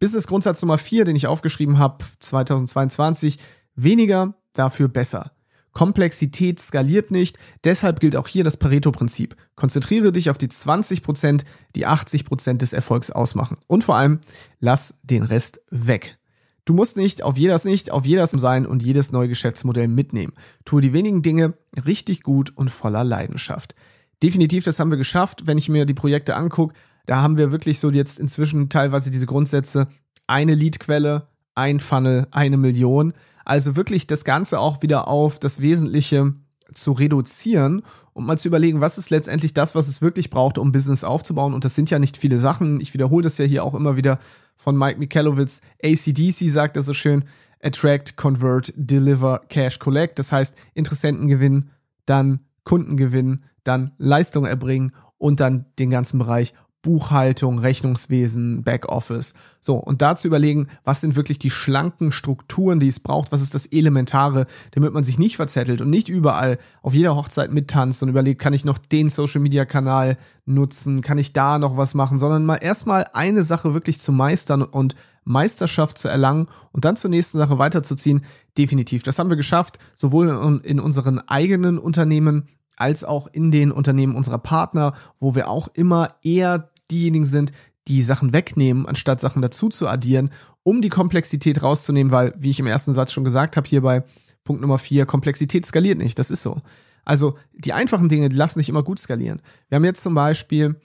Business 0.00 0.26
Grundsatz 0.26 0.60
Nummer 0.60 0.76
4, 0.76 1.06
den 1.06 1.16
ich 1.16 1.26
aufgeschrieben 1.26 1.78
habe, 1.78 2.04
2022. 2.18 3.38
Weniger, 3.74 4.34
dafür 4.52 4.88
besser. 4.88 5.32
Komplexität 5.72 6.60
skaliert 6.60 7.10
nicht, 7.10 7.38
deshalb 7.64 8.00
gilt 8.00 8.16
auch 8.16 8.28
hier 8.28 8.44
das 8.44 8.58
Pareto-Prinzip. 8.58 9.34
Konzentriere 9.56 10.12
dich 10.12 10.28
auf 10.28 10.36
die 10.36 10.48
20%, 10.48 11.44
die 11.74 11.86
80% 11.86 12.58
des 12.58 12.74
Erfolgs 12.74 13.10
ausmachen. 13.10 13.56
Und 13.66 13.82
vor 13.82 13.96
allem, 13.96 14.20
lass 14.60 14.92
den 15.02 15.22
Rest 15.22 15.62
weg. 15.70 16.18
Du 16.64 16.74
musst 16.74 16.96
nicht 16.96 17.22
auf 17.22 17.36
jedes 17.36 17.64
nicht 17.64 17.90
auf 17.90 18.06
jedes 18.06 18.30
sein 18.30 18.66
und 18.66 18.82
jedes 18.82 19.10
neue 19.10 19.28
Geschäftsmodell 19.28 19.88
mitnehmen. 19.88 20.32
Tue 20.64 20.80
die 20.80 20.92
wenigen 20.92 21.22
Dinge 21.22 21.54
richtig 21.86 22.22
gut 22.22 22.56
und 22.56 22.70
voller 22.70 23.02
Leidenschaft. 23.02 23.74
Definitiv, 24.22 24.62
das 24.62 24.78
haben 24.78 24.90
wir 24.90 24.98
geschafft. 24.98 25.46
Wenn 25.46 25.58
ich 25.58 25.68
mir 25.68 25.86
die 25.86 25.94
Projekte 25.94 26.36
angucke, 26.36 26.74
da 27.06 27.20
haben 27.20 27.36
wir 27.36 27.50
wirklich 27.50 27.80
so 27.80 27.90
jetzt 27.90 28.20
inzwischen 28.20 28.68
teilweise 28.68 29.10
diese 29.10 29.26
Grundsätze. 29.26 29.88
Eine 30.28 30.54
Leadquelle, 30.54 31.26
ein 31.56 31.80
Funnel, 31.80 32.28
eine 32.30 32.56
Million. 32.56 33.12
Also 33.44 33.74
wirklich 33.74 34.06
das 34.06 34.24
Ganze 34.24 34.60
auch 34.60 34.82
wieder 34.82 35.08
auf 35.08 35.40
das 35.40 35.60
Wesentliche 35.60 36.34
zu 36.74 36.92
reduzieren 36.92 37.82
und 38.12 38.26
mal 38.26 38.38
zu 38.38 38.48
überlegen, 38.48 38.80
was 38.80 38.98
ist 38.98 39.10
letztendlich 39.10 39.54
das, 39.54 39.74
was 39.74 39.88
es 39.88 40.02
wirklich 40.02 40.30
braucht, 40.30 40.58
um 40.58 40.72
Business 40.72 41.04
aufzubauen. 41.04 41.54
Und 41.54 41.64
das 41.64 41.74
sind 41.74 41.90
ja 41.90 41.98
nicht 41.98 42.16
viele 42.16 42.38
Sachen. 42.38 42.80
Ich 42.80 42.94
wiederhole 42.94 43.22
das 43.22 43.38
ja 43.38 43.44
hier 43.44 43.64
auch 43.64 43.74
immer 43.74 43.96
wieder 43.96 44.18
von 44.56 44.76
Mike 44.76 44.98
Michalowitz. 44.98 45.60
ACDC 45.82 46.48
sagt 46.50 46.76
das 46.76 46.86
so 46.86 46.94
schön. 46.94 47.24
Attract, 47.62 48.16
Convert, 48.16 48.72
Deliver, 48.76 49.42
Cash, 49.48 49.78
Collect. 49.78 50.18
Das 50.18 50.32
heißt, 50.32 50.56
Interessenten 50.74 51.28
gewinnen, 51.28 51.70
dann 52.06 52.40
Kunden 52.64 52.96
gewinnen, 52.96 53.44
dann 53.64 53.92
Leistung 53.98 54.44
erbringen 54.44 54.92
und 55.18 55.40
dann 55.40 55.66
den 55.78 55.90
ganzen 55.90 56.18
Bereich 56.18 56.54
Buchhaltung, 56.82 57.60
Rechnungswesen, 57.60 58.64
Backoffice. 58.64 59.34
So, 59.60 59.76
und 59.76 60.02
dazu 60.02 60.26
überlegen, 60.26 60.66
was 60.82 61.00
sind 61.00 61.14
wirklich 61.14 61.38
die 61.38 61.50
schlanken 61.50 62.10
Strukturen, 62.10 62.80
die 62.80 62.88
es 62.88 62.98
braucht, 62.98 63.30
was 63.30 63.40
ist 63.40 63.54
das 63.54 63.66
Elementare, 63.66 64.46
damit 64.72 64.92
man 64.92 65.04
sich 65.04 65.18
nicht 65.18 65.36
verzettelt 65.36 65.80
und 65.80 65.90
nicht 65.90 66.08
überall 66.08 66.58
auf 66.82 66.92
jeder 66.92 67.14
Hochzeit 67.14 67.52
mittanzt 67.52 68.02
und 68.02 68.08
überlegt, 68.08 68.40
kann 68.40 68.52
ich 68.52 68.64
noch 68.64 68.78
den 68.78 69.10
Social 69.10 69.40
Media 69.40 69.64
Kanal 69.64 70.18
nutzen, 70.44 71.02
kann 71.02 71.18
ich 71.18 71.32
da 71.32 71.58
noch 71.58 71.76
was 71.76 71.94
machen, 71.94 72.18
sondern 72.18 72.44
mal 72.44 72.56
erstmal 72.56 73.06
eine 73.12 73.44
Sache 73.44 73.74
wirklich 73.74 74.00
zu 74.00 74.10
meistern 74.10 74.62
und 74.62 74.96
Meisterschaft 75.24 75.98
zu 75.98 76.08
erlangen 76.08 76.48
und 76.72 76.84
dann 76.84 76.96
zur 76.96 77.10
nächsten 77.10 77.38
Sache 77.38 77.58
weiterzuziehen. 77.58 78.24
Definitiv. 78.58 79.04
Das 79.04 79.20
haben 79.20 79.30
wir 79.30 79.36
geschafft, 79.36 79.78
sowohl 79.94 80.60
in 80.64 80.80
unseren 80.80 81.20
eigenen 81.20 81.78
Unternehmen 81.78 82.48
als 82.76 83.04
auch 83.04 83.28
in 83.28 83.52
den 83.52 83.70
Unternehmen 83.70 84.16
unserer 84.16 84.38
Partner, 84.38 84.94
wo 85.20 85.36
wir 85.36 85.48
auch 85.48 85.68
immer 85.74 86.08
eher 86.22 86.70
diejenigen 86.92 87.24
sind, 87.24 87.52
die 87.88 88.02
Sachen 88.02 88.32
wegnehmen, 88.32 88.86
anstatt 88.86 89.20
Sachen 89.20 89.42
dazu 89.42 89.68
zu 89.68 89.88
addieren, 89.88 90.30
um 90.62 90.82
die 90.82 90.88
Komplexität 90.88 91.62
rauszunehmen, 91.62 92.12
weil, 92.12 92.32
wie 92.36 92.50
ich 92.50 92.60
im 92.60 92.66
ersten 92.66 92.92
Satz 92.92 93.12
schon 93.12 93.24
gesagt 93.24 93.56
habe, 93.56 93.68
hier 93.68 93.82
bei 93.82 94.04
Punkt 94.44 94.62
Nummer 94.62 94.78
vier, 94.78 95.06
Komplexität 95.06 95.66
skaliert 95.66 95.98
nicht. 95.98 96.18
Das 96.18 96.30
ist 96.30 96.42
so. 96.42 96.60
Also 97.04 97.36
die 97.52 97.72
einfachen 97.72 98.08
Dinge, 98.08 98.28
die 98.28 98.36
lassen 98.36 98.60
sich 98.60 98.68
immer 98.68 98.82
gut 98.84 99.00
skalieren. 99.00 99.40
Wir 99.68 99.76
haben 99.76 99.84
jetzt 99.84 100.02
zum 100.02 100.14
Beispiel 100.14 100.76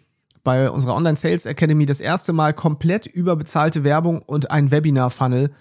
bei 0.44 0.72
unserer 0.72 0.96
Online 0.96 1.18
Sales 1.18 1.46
Academy 1.46 1.86
das 1.86 2.00
erste 2.00 2.34
Mal 2.34 2.54
komplett 2.54 3.06
überbezahlte 3.06 3.84
Werbung 3.84 4.22
und 4.22 4.50
ein 4.50 4.72
Webinar-Funnel 4.72 5.52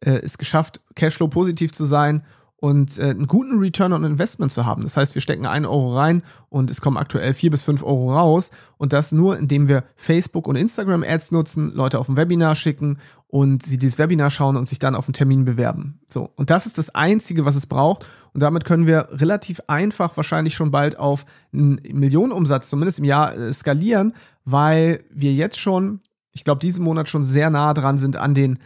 äh, 0.00 0.20
es 0.22 0.38
geschafft, 0.38 0.80
Cashflow 0.94 1.28
positiv 1.28 1.72
zu 1.72 1.84
sein 1.84 2.24
und 2.60 2.98
äh, 2.98 3.02
einen 3.02 3.28
guten 3.28 3.58
Return 3.58 3.92
on 3.92 4.04
Investment 4.04 4.50
zu 4.50 4.66
haben. 4.66 4.82
Das 4.82 4.96
heißt, 4.96 5.14
wir 5.14 5.22
stecken 5.22 5.46
einen 5.46 5.64
Euro 5.64 5.96
rein 5.96 6.22
und 6.48 6.70
es 6.70 6.80
kommen 6.80 6.96
aktuell 6.96 7.32
vier 7.32 7.50
bis 7.50 7.62
fünf 7.62 7.84
Euro 7.84 8.12
raus 8.12 8.50
und 8.78 8.92
das 8.92 9.12
nur, 9.12 9.38
indem 9.38 9.68
wir 9.68 9.84
Facebook 9.94 10.48
und 10.48 10.56
Instagram 10.56 11.04
Ads 11.04 11.30
nutzen, 11.30 11.72
Leute 11.72 12.00
auf 12.00 12.08
ein 12.08 12.16
Webinar 12.16 12.56
schicken 12.56 12.98
und 13.28 13.64
sie 13.64 13.78
dieses 13.78 13.98
Webinar 13.98 14.30
schauen 14.30 14.56
und 14.56 14.66
sich 14.66 14.80
dann 14.80 14.96
auf 14.96 15.06
einen 15.06 15.12
Termin 15.12 15.44
bewerben. 15.44 16.00
So. 16.08 16.30
Und 16.34 16.50
das 16.50 16.66
ist 16.66 16.78
das 16.78 16.92
einzige, 16.94 17.44
was 17.44 17.54
es 17.54 17.66
braucht 17.66 18.06
und 18.34 18.40
damit 18.40 18.64
können 18.64 18.88
wir 18.88 19.08
relativ 19.12 19.60
einfach 19.68 20.16
wahrscheinlich 20.16 20.54
schon 20.54 20.72
bald 20.72 20.98
auf 20.98 21.26
einen 21.52 21.80
Millionenumsatz, 21.92 22.68
zumindest 22.70 22.98
im 22.98 23.04
Jahr, 23.04 23.36
äh, 23.36 23.52
skalieren, 23.52 24.14
weil 24.44 25.04
wir 25.10 25.32
jetzt 25.32 25.60
schon, 25.60 26.00
ich 26.32 26.42
glaube, 26.42 26.60
diesen 26.60 26.82
Monat 26.82 27.08
schon 27.08 27.22
sehr 27.22 27.50
nah 27.50 27.72
dran 27.72 27.98
sind 27.98 28.16
an 28.16 28.34
den 28.34 28.58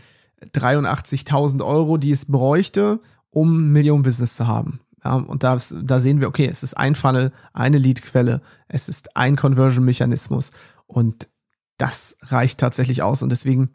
83.000 0.54 1.64
Euro, 1.64 1.98
die 1.98 2.10
es 2.10 2.24
bräuchte, 2.24 3.00
um 3.32 3.72
Millionen-Business 3.72 4.36
zu 4.36 4.46
haben. 4.46 4.80
Ja, 5.04 5.14
und 5.14 5.42
da, 5.42 5.58
da 5.82 6.00
sehen 6.00 6.20
wir, 6.20 6.28
okay, 6.28 6.46
es 6.46 6.62
ist 6.62 6.74
ein 6.76 6.94
Funnel, 6.94 7.32
eine 7.52 7.78
Leadquelle, 7.78 8.40
es 8.68 8.88
ist 8.88 9.16
ein 9.16 9.34
Conversion-Mechanismus 9.34 10.52
und 10.86 11.28
das 11.76 12.16
reicht 12.22 12.60
tatsächlich 12.60 13.02
aus 13.02 13.22
und 13.22 13.30
deswegen 13.30 13.70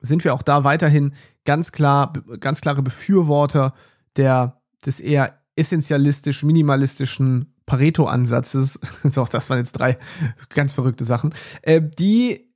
sind 0.00 0.24
wir 0.24 0.32
auch 0.32 0.42
da 0.42 0.64
weiterhin 0.64 1.12
ganz 1.44 1.72
klar, 1.72 2.14
ganz 2.38 2.62
klare 2.62 2.82
Befürworter 2.82 3.74
der, 4.16 4.62
des 4.86 5.00
eher 5.00 5.38
essentialistisch, 5.56 6.42
minimalistischen 6.42 7.54
Pareto-Ansatzes. 7.66 8.80
so, 9.04 9.24
das 9.24 9.50
waren 9.50 9.58
jetzt 9.58 9.72
drei 9.72 9.98
ganz 10.48 10.72
verrückte 10.72 11.04
Sachen. 11.04 11.34
Äh, 11.60 11.82
die, 11.82 12.50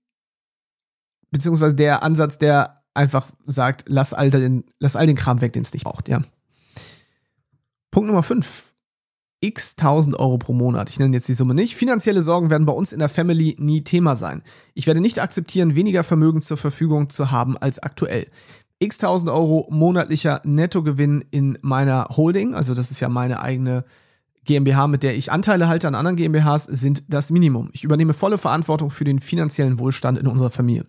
beziehungsweise 1.31 1.75
der 1.75 2.03
Ansatz, 2.03 2.39
der 2.39 2.77
einfach 2.95 3.29
sagt, 3.45 3.85
lass 3.87 4.15
all 4.15 4.31
den, 4.31 4.65
lass 4.79 4.97
all 4.97 5.07
den 5.07 5.17
Kram 5.17 5.41
weg, 5.43 5.53
den 5.53 5.63
es 5.63 5.73
nicht 5.75 5.85
braucht, 5.85 6.09
ja. 6.09 6.23
Punkt 7.95 8.09
Nummer 8.09 8.25
5. 8.25 8.73
X 9.39 9.77
1000 9.79 10.19
Euro 10.19 10.37
pro 10.37 10.53
Monat. 10.53 10.91
Ich 10.91 10.99
nenne 10.99 11.15
jetzt 11.15 11.29
die 11.29 11.35
Summe 11.35 11.55
nicht. 11.55 11.77
Finanzielle 11.77 12.23
Sorgen 12.23 12.51
werden 12.51 12.67
bei 12.67 12.73
uns 12.73 12.93
in 12.93 12.99
der 12.99 13.09
Family 13.09 13.55
nie 13.61 13.85
Thema 13.85 14.17
sein. 14.17 14.43
Ich 14.75 14.89
werde 14.89 15.01
nicht 15.01 15.21
akzeptieren, 15.21 15.77
weniger 15.77 16.03
Vermögen 16.03 16.43
zur 16.43 16.57
Verfügung 16.57 17.09
zu 17.09 17.31
haben 17.31 17.57
als 17.57 17.79
aktuell. 17.79 18.27
X 18.81 18.99
1000 18.99 19.31
Euro 19.31 19.69
monatlicher 19.71 20.41
Nettogewinn 20.43 21.25
in 21.31 21.57
meiner 21.63 22.09
Holding, 22.17 22.57
also 22.57 22.75
das 22.75 22.91
ist 22.91 22.99
ja 22.99 23.09
meine 23.09 23.39
eigene 23.39 23.85
GmbH, 24.45 24.89
mit 24.89 25.05
der 25.05 25.15
ich 25.15 25.31
Anteile 25.31 25.69
halte 25.69 25.87
an 25.87 25.95
anderen 25.95 26.17
GmbHs, 26.17 26.65
sind 26.65 27.05
das 27.07 27.31
Minimum. 27.31 27.71
Ich 27.75 27.85
übernehme 27.85 28.13
volle 28.13 28.39
Verantwortung 28.39 28.91
für 28.91 29.05
den 29.05 29.21
finanziellen 29.21 29.79
Wohlstand 29.79 30.19
in 30.19 30.27
unserer 30.27 30.51
Familie. 30.51 30.85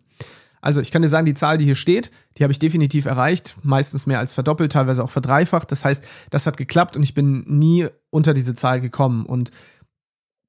Also 0.65 0.81
ich 0.81 0.89
kann 0.89 1.03
dir 1.03 1.10
sagen, 1.10 1.27
die 1.27 1.36
Zahl, 1.36 1.60
die 1.60 1.65
hier 1.65 1.75
steht, 1.75 2.10
die 2.39 2.43
habe 2.43 2.51
ich 2.51 2.57
definitiv 2.57 3.05
erreicht, 3.05 3.55
meistens 3.62 4.07
mehr 4.07 4.17
als 4.17 4.34
verdoppelt, 4.34 4.72
teilweise 4.72 5.03
auch 5.03 5.12
verdreifacht. 5.12 5.72
Das 5.72 5.86
heißt, 5.86 6.03
das 6.31 6.48
hat 6.48 6.57
geklappt 6.57 6.98
und 6.98 7.03
ich 7.03 7.13
bin 7.13 7.43
nie 7.45 7.86
unter 8.10 8.34
diese 8.34 8.55
Zahl 8.55 8.81
gekommen. 8.81 9.27
Und 9.27 9.51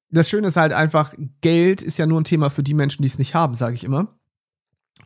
das 0.09 0.31
Schöne 0.31 0.47
ist 0.47 0.57
halt 0.57 0.73
einfach, 0.73 1.13
Geld 1.43 1.83
ist 1.83 1.99
ja 1.99 2.07
nur 2.07 2.19
ein 2.19 2.25
Thema 2.25 2.49
für 2.49 2.63
die 2.63 2.73
Menschen, 2.73 3.03
die 3.03 3.09
es 3.09 3.19
nicht 3.19 3.35
haben, 3.35 3.55
sage 3.55 3.75
ich 3.75 3.85
immer. 3.85 4.17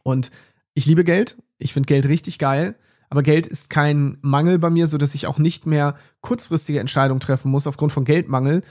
Und 0.04 0.30
ich 0.74 0.86
liebe 0.86 1.02
Geld, 1.02 1.36
ich 1.58 1.72
finde 1.72 1.88
Geld 1.88 2.06
richtig 2.06 2.38
geil, 2.38 2.76
aber 3.08 3.24
Geld 3.24 3.48
ist 3.48 3.68
kein 3.68 4.16
Mangel 4.22 4.60
bei 4.60 4.70
mir, 4.70 4.86
so 4.86 4.96
dass 4.96 5.16
ich 5.16 5.26
auch 5.26 5.38
nicht 5.38 5.66
mehr 5.66 5.96
kurzfristige 6.20 6.78
Entscheidungen 6.78 7.18
treffen 7.18 7.50
muss 7.50 7.66
aufgrund 7.66 7.92
von 7.92 8.04
Geldmangel, 8.04 8.62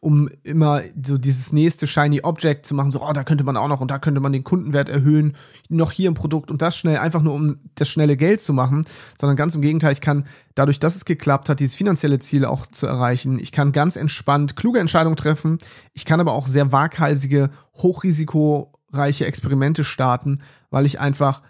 um 0.00 0.28
immer 0.44 0.82
so 1.04 1.18
dieses 1.18 1.52
nächste 1.52 1.86
shiny 1.86 2.20
Object 2.22 2.66
zu 2.66 2.74
machen, 2.74 2.90
so, 2.90 3.02
oh, 3.02 3.12
da 3.12 3.24
könnte 3.24 3.42
man 3.42 3.56
auch 3.56 3.68
noch 3.68 3.80
und 3.80 3.90
da 3.90 3.98
könnte 3.98 4.20
man 4.20 4.32
den 4.32 4.44
Kundenwert 4.44 4.88
erhöhen, 4.88 5.34
noch 5.68 5.90
hier 5.90 6.10
ein 6.10 6.14
Produkt 6.14 6.50
und 6.50 6.62
das 6.62 6.76
schnell, 6.76 6.98
einfach 6.98 7.22
nur 7.22 7.34
um 7.34 7.58
das 7.74 7.88
schnelle 7.88 8.16
Geld 8.16 8.40
zu 8.40 8.52
machen, 8.52 8.86
sondern 9.18 9.36
ganz 9.36 9.54
im 9.54 9.62
Gegenteil, 9.62 9.92
ich 9.92 10.00
kann 10.00 10.26
dadurch, 10.54 10.78
dass 10.78 10.94
es 10.94 11.04
geklappt 11.04 11.48
hat, 11.48 11.60
dieses 11.60 11.74
finanzielle 11.74 12.20
Ziel 12.20 12.44
auch 12.44 12.66
zu 12.66 12.86
erreichen, 12.86 13.38
ich 13.40 13.50
kann 13.50 13.72
ganz 13.72 13.96
entspannt 13.96 14.54
kluge 14.56 14.78
Entscheidungen 14.78 15.16
treffen, 15.16 15.58
ich 15.94 16.04
kann 16.04 16.20
aber 16.20 16.32
auch 16.32 16.46
sehr 16.46 16.70
waghalsige, 16.70 17.50
hochrisikoreiche 17.74 19.26
Experimente 19.26 19.82
starten, 19.82 20.42
weil 20.70 20.86
ich 20.86 21.00
einfach 21.00 21.42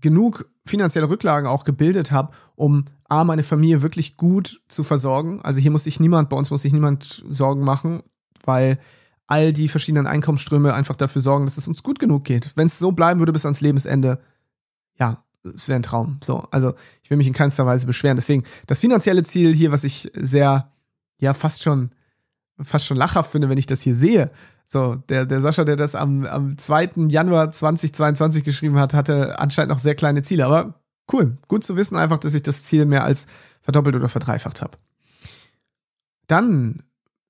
genug 0.00 0.48
finanzielle 0.66 1.08
Rücklagen 1.08 1.48
auch 1.48 1.64
gebildet 1.64 2.12
habe, 2.12 2.32
um 2.54 2.86
A, 3.08 3.24
meine 3.24 3.42
Familie 3.42 3.82
wirklich 3.82 4.16
gut 4.16 4.62
zu 4.68 4.84
versorgen. 4.84 5.40
Also 5.42 5.60
hier 5.60 5.70
muss 5.70 5.84
sich 5.84 6.00
niemand, 6.00 6.28
bei 6.28 6.36
uns 6.36 6.50
muss 6.50 6.62
sich 6.62 6.72
niemand 6.72 7.24
Sorgen 7.28 7.62
machen, 7.62 8.02
weil 8.44 8.78
all 9.26 9.52
die 9.52 9.68
verschiedenen 9.68 10.06
Einkommensströme 10.06 10.74
einfach 10.74 10.96
dafür 10.96 11.22
sorgen, 11.22 11.44
dass 11.44 11.56
es 11.56 11.68
uns 11.68 11.82
gut 11.82 11.98
genug 11.98 12.24
geht. 12.24 12.50
Wenn 12.56 12.66
es 12.66 12.78
so 12.78 12.92
bleiben 12.92 13.20
würde 13.20 13.32
bis 13.32 13.44
ans 13.44 13.60
Lebensende, 13.60 14.20
ja, 14.98 15.24
es 15.44 15.68
wäre 15.68 15.78
ein 15.78 15.84
Traum. 15.84 16.18
So, 16.22 16.46
also 16.50 16.74
ich 17.02 17.10
will 17.10 17.16
mich 17.16 17.26
in 17.26 17.32
keinster 17.32 17.66
Weise 17.66 17.86
beschweren. 17.86 18.16
Deswegen 18.16 18.44
das 18.66 18.80
finanzielle 18.80 19.22
Ziel 19.22 19.54
hier, 19.54 19.72
was 19.72 19.84
ich 19.84 20.10
sehr, 20.14 20.72
ja, 21.18 21.34
fast 21.34 21.62
schon, 21.62 21.90
fast 22.62 22.86
schon 22.86 22.96
lachhaft 22.96 23.32
finde, 23.32 23.48
wenn 23.48 23.58
ich 23.58 23.66
das 23.66 23.80
hier 23.80 23.94
sehe. 23.94 24.30
So, 24.66 24.96
der, 25.08 25.26
der 25.26 25.40
Sascha, 25.40 25.64
der 25.64 25.76
das 25.76 25.94
am, 25.94 26.24
am 26.26 26.56
2. 26.56 27.08
Januar 27.08 27.50
2022 27.50 28.44
geschrieben 28.44 28.78
hat, 28.78 28.94
hatte 28.94 29.38
anscheinend 29.38 29.72
noch 29.72 29.80
sehr 29.80 29.94
kleine 29.94 30.22
Ziele. 30.22 30.46
Aber 30.46 30.80
Cool, 31.12 31.36
gut 31.48 31.64
zu 31.64 31.76
wissen 31.76 31.96
einfach, 31.96 32.18
dass 32.18 32.34
ich 32.34 32.42
das 32.42 32.62
Ziel 32.62 32.86
mehr 32.86 33.04
als 33.04 33.26
verdoppelt 33.62 33.96
oder 33.96 34.08
verdreifacht 34.08 34.60
habe. 34.60 34.78
Dann 36.26 36.82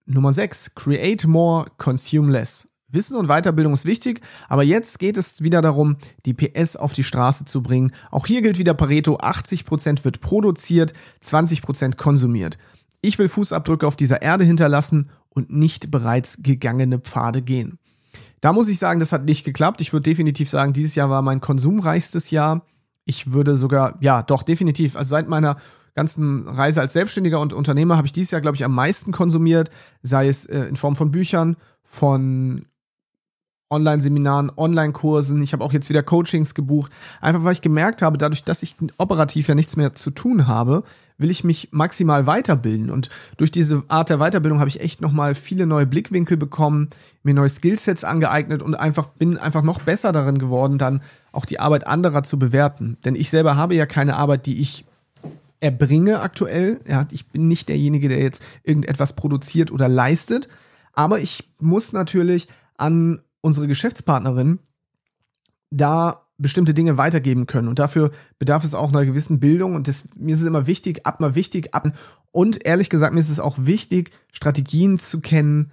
Nummer 0.05 0.33
6, 0.33 0.75
create 0.75 1.27
more, 1.27 1.67
consume 1.79 2.33
less. 2.33 2.67
Wissen 2.89 3.17
und 3.17 3.29
Weiterbildung 3.29 3.73
ist 3.73 3.85
wichtig, 3.85 4.21
aber 4.49 4.65
jetzt 4.65 4.99
geht 4.99 5.17
es 5.17 5.43
wieder 5.43 5.63
darum, 5.63 5.97
die 6.27 6.35
PS 6.35 6.75
auf 6.75 6.93
die 6.93 7.05
Straße 7.05 7.45
zu 7.45 7.63
bringen. 7.63 7.93
Auch 8.11 8.27
hier 8.27 8.43
gilt 8.43 8.59
wieder 8.59 8.75
Pareto, 8.75 9.17
80% 9.17 10.05
wird 10.05 10.21
produziert, 10.21 10.93
20% 11.23 11.97
konsumiert. 11.97 12.59
Ich 13.01 13.19
will 13.19 13.29
Fußabdrücke 13.29 13.87
auf 13.87 13.97
dieser 13.97 14.23
Erde 14.23 14.45
hinterlassen 14.45 15.09
und 15.31 15.51
nicht 15.51 15.91
bereits 15.91 16.43
gegangene 16.43 16.99
Pfade 16.99 17.43
gehen. 17.43 17.79
Da 18.41 18.53
muss 18.53 18.69
ich 18.69 18.79
sagen, 18.79 19.01
das 19.01 19.13
hat 19.13 19.25
nicht 19.25 19.45
geklappt. 19.45 19.81
Ich 19.81 19.93
würde 19.93 20.09
definitiv 20.09 20.49
sagen, 20.49 20.73
dieses 20.73 20.95
Jahr 20.95 21.11
war 21.11 21.23
mein 21.23 21.41
konsumreichstes 21.41 22.31
Jahr. 22.31 22.65
Ich 23.05 23.33
würde 23.33 23.57
sogar, 23.57 23.97
ja, 24.01 24.23
doch, 24.23 24.43
definitiv. 24.43 24.97
Also 24.97 25.11
seit 25.11 25.29
meiner 25.29 25.57
ganzen 25.95 26.49
Reise 26.49 26.81
als 26.81 26.93
Selbstständiger 26.93 27.41
und 27.41 27.53
Unternehmer 27.53 27.97
habe 27.97 28.07
ich 28.07 28.13
dieses 28.13 28.31
Jahr, 28.31 28.41
glaube 28.41 28.57
ich, 28.57 28.65
am 28.65 28.75
meisten 28.75 29.13
konsumiert, 29.13 29.71
sei 30.03 30.29
es 30.29 30.47
äh, 30.47 30.61
in 30.61 30.77
Form 30.77 30.97
von 30.97 31.11
Büchern, 31.11 31.57
von 31.83 32.65
Online-Seminaren, 33.71 34.51
Online-Kursen. 34.57 35.43
Ich 35.43 35.53
habe 35.53 35.65
auch 35.65 35.73
jetzt 35.73 35.89
wieder 35.89 36.03
Coachings 36.03 36.55
gebucht. 36.55 36.91
Einfach 37.21 37.45
weil 37.45 37.53
ich 37.53 37.63
gemerkt 37.63 38.03
habe, 38.03 38.19
dadurch, 38.19 38.43
dass 38.43 38.63
ich 38.63 38.77
operativ 38.99 39.49
ja 39.49 39.55
nichts 39.55 39.77
mehr 39.77 39.95
zu 39.95 40.11
tun 40.11 40.47
habe, 40.47 40.83
will 41.21 41.31
ich 41.31 41.45
mich 41.45 41.69
maximal 41.71 42.27
weiterbilden. 42.27 42.91
Und 42.91 43.11
durch 43.37 43.51
diese 43.51 43.85
Art 43.89 44.09
der 44.09 44.19
Weiterbildung 44.19 44.59
habe 44.59 44.71
ich 44.71 44.81
echt 44.81 45.01
nochmal 45.01 45.35
viele 45.35 45.67
neue 45.67 45.87
Blickwinkel 45.87 46.37
bekommen, 46.37 46.91
mir 47.23 47.35
neue 47.35 47.51
Skillsets 47.51 48.05
angeeignet 48.05 48.63
und 48.63 48.75
einfach 48.75 49.09
bin 49.09 49.37
einfach 49.37 49.63
noch 49.63 49.81
besser 49.83 50.13
darin 50.13 50.39
geworden, 50.39 50.79
dann 50.79 51.03
auch 51.33 51.45
die 51.45 51.61
Arbeit 51.61 51.87
anderer 51.87 52.23
zu 52.23 52.39
bewerten. 52.39 52.97
Denn 53.05 53.15
ich 53.15 53.31
selber 53.31 53.57
habe 53.57 53.75
ja 53.75 53.87
keine 53.87 54.17
Arbeit, 54.17 54.47
die 54.47 54.61
ich 54.61 54.85
erbringe 55.61 56.21
aktuell. 56.21 56.81
Ja, 56.89 57.07
ich 57.11 57.29
bin 57.29 57.47
nicht 57.47 57.69
derjenige, 57.69 58.09
der 58.09 58.21
jetzt 58.21 58.43
irgendetwas 58.65 59.15
produziert 59.15 59.71
oder 59.71 59.89
leistet. 59.89 60.49
Aber 60.95 61.21
ich 61.21 61.51
muss 61.61 61.93
natürlich 61.93 62.49
an 62.77 63.21
unsere 63.43 63.69
Geschäftspartnerin 63.69 64.59
da 65.71 66.27
bestimmte 66.41 66.75
Dinge 66.75 66.97
weitergeben 66.97 67.47
können. 67.47 67.69
Und 67.69 67.79
dafür 67.79 68.11
bedarf 68.39 68.65
es 68.65 68.75
auch 68.75 68.89
einer 68.91 69.05
gewissen 69.05 69.41
Bildung. 69.41 69.75
Und 69.75 69.89
das, 69.89 70.09
mir 70.17 70.35
ist 70.35 70.41
es 70.41 70.47
immer 70.47 70.67
wichtig, 70.67 71.07
ab 71.07 71.21
mal 71.21 71.35
wichtig, 71.35 71.75
ab. 71.75 71.93
Und 72.33 72.65
ehrlich 72.65 72.91
gesagt, 72.91 73.13
mir 73.13 73.21
ist 73.21 73.31
es 73.31 73.41
auch 73.41 73.57
wichtig, 73.59 74.11
Strategien 74.33 74.99
zu 74.99 75.21
kennen, 75.21 75.73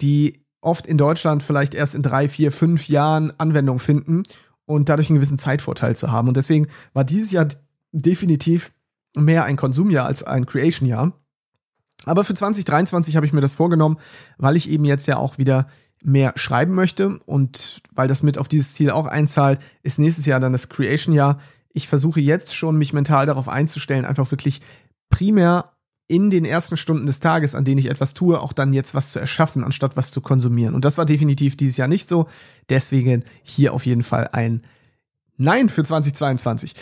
die 0.00 0.44
oft 0.60 0.86
in 0.86 0.98
Deutschland 0.98 1.42
vielleicht 1.42 1.74
erst 1.74 1.94
in 1.94 2.02
drei, 2.02 2.28
vier, 2.28 2.50
fünf 2.50 2.88
Jahren 2.88 3.32
Anwendung 3.38 3.78
finden 3.78 4.24
und 4.66 4.88
dadurch 4.88 5.08
einen 5.08 5.16
gewissen 5.16 5.38
Zeitvorteil 5.38 5.96
zu 5.96 6.10
haben. 6.10 6.28
Und 6.28 6.36
deswegen 6.36 6.66
war 6.92 7.04
dieses 7.04 7.30
Jahr 7.30 7.46
definitiv 7.92 8.72
mehr 9.14 9.44
ein 9.44 9.56
Konsumjahr 9.56 10.06
als 10.06 10.22
ein 10.22 10.46
Creation-Jahr. 10.46 11.12
Aber 12.04 12.24
für 12.24 12.34
2023 12.34 13.16
habe 13.16 13.26
ich 13.26 13.32
mir 13.32 13.40
das 13.40 13.54
vorgenommen, 13.54 13.98
weil 14.36 14.56
ich 14.56 14.68
eben 14.68 14.84
jetzt 14.84 15.06
ja 15.06 15.16
auch 15.16 15.38
wieder 15.38 15.68
mehr 16.02 16.32
schreiben 16.36 16.74
möchte 16.74 17.18
und 17.26 17.82
weil 17.92 18.08
das 18.08 18.22
mit 18.22 18.38
auf 18.38 18.48
dieses 18.48 18.74
Ziel 18.74 18.90
auch 18.90 19.06
einzahlt, 19.06 19.60
ist 19.82 19.98
nächstes 19.98 20.26
Jahr 20.26 20.40
dann 20.40 20.52
das 20.52 20.68
Creation-Jahr. 20.68 21.40
Ich 21.72 21.88
versuche 21.88 22.20
jetzt 22.20 22.54
schon, 22.54 22.78
mich 22.78 22.92
mental 22.92 23.26
darauf 23.26 23.48
einzustellen, 23.48 24.04
einfach 24.04 24.30
wirklich 24.30 24.60
primär 25.10 25.72
in 26.06 26.30
den 26.30 26.46
ersten 26.46 26.76
Stunden 26.76 27.06
des 27.06 27.20
Tages, 27.20 27.54
an 27.54 27.64
denen 27.64 27.78
ich 27.78 27.90
etwas 27.90 28.14
tue, 28.14 28.40
auch 28.40 28.54
dann 28.54 28.72
jetzt 28.72 28.94
was 28.94 29.12
zu 29.12 29.18
erschaffen, 29.18 29.62
anstatt 29.62 29.96
was 29.96 30.10
zu 30.10 30.22
konsumieren. 30.22 30.74
Und 30.74 30.84
das 30.84 30.96
war 30.96 31.04
definitiv 31.04 31.56
dieses 31.56 31.76
Jahr 31.76 31.88
nicht 31.88 32.08
so. 32.08 32.26
Deswegen 32.70 33.24
hier 33.42 33.74
auf 33.74 33.84
jeden 33.84 34.02
Fall 34.02 34.28
ein 34.32 34.62
Nein 35.36 35.68
für 35.68 35.84
2022. 35.84 36.74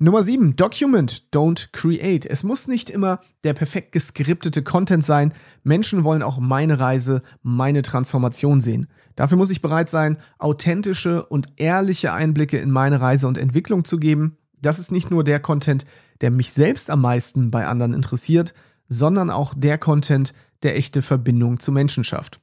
Nummer 0.00 0.24
7. 0.24 0.56
Document, 0.56 1.28
don't 1.32 1.68
create. 1.70 2.26
Es 2.26 2.42
muss 2.42 2.66
nicht 2.66 2.90
immer 2.90 3.20
der 3.44 3.54
perfekt 3.54 3.92
geskriptete 3.92 4.64
Content 4.64 5.04
sein. 5.04 5.32
Menschen 5.62 6.02
wollen 6.02 6.24
auch 6.24 6.38
meine 6.38 6.80
Reise, 6.80 7.22
meine 7.42 7.82
Transformation 7.82 8.60
sehen. 8.60 8.88
Dafür 9.14 9.38
muss 9.38 9.50
ich 9.50 9.62
bereit 9.62 9.88
sein, 9.88 10.18
authentische 10.38 11.24
und 11.24 11.46
ehrliche 11.56 12.12
Einblicke 12.12 12.58
in 12.58 12.72
meine 12.72 13.00
Reise 13.00 13.28
und 13.28 13.38
Entwicklung 13.38 13.84
zu 13.84 13.98
geben. 13.98 14.36
Das 14.60 14.80
ist 14.80 14.90
nicht 14.90 15.12
nur 15.12 15.22
der 15.22 15.38
Content, 15.38 15.86
der 16.22 16.32
mich 16.32 16.52
selbst 16.52 16.90
am 16.90 17.00
meisten 17.00 17.52
bei 17.52 17.64
anderen 17.64 17.94
interessiert, 17.94 18.52
sondern 18.88 19.30
auch 19.30 19.54
der 19.56 19.78
Content, 19.78 20.34
der 20.64 20.76
echte 20.76 21.02
Verbindung 21.02 21.60
zu 21.60 21.70
Menschen 21.70 22.02
schafft. 22.02 22.40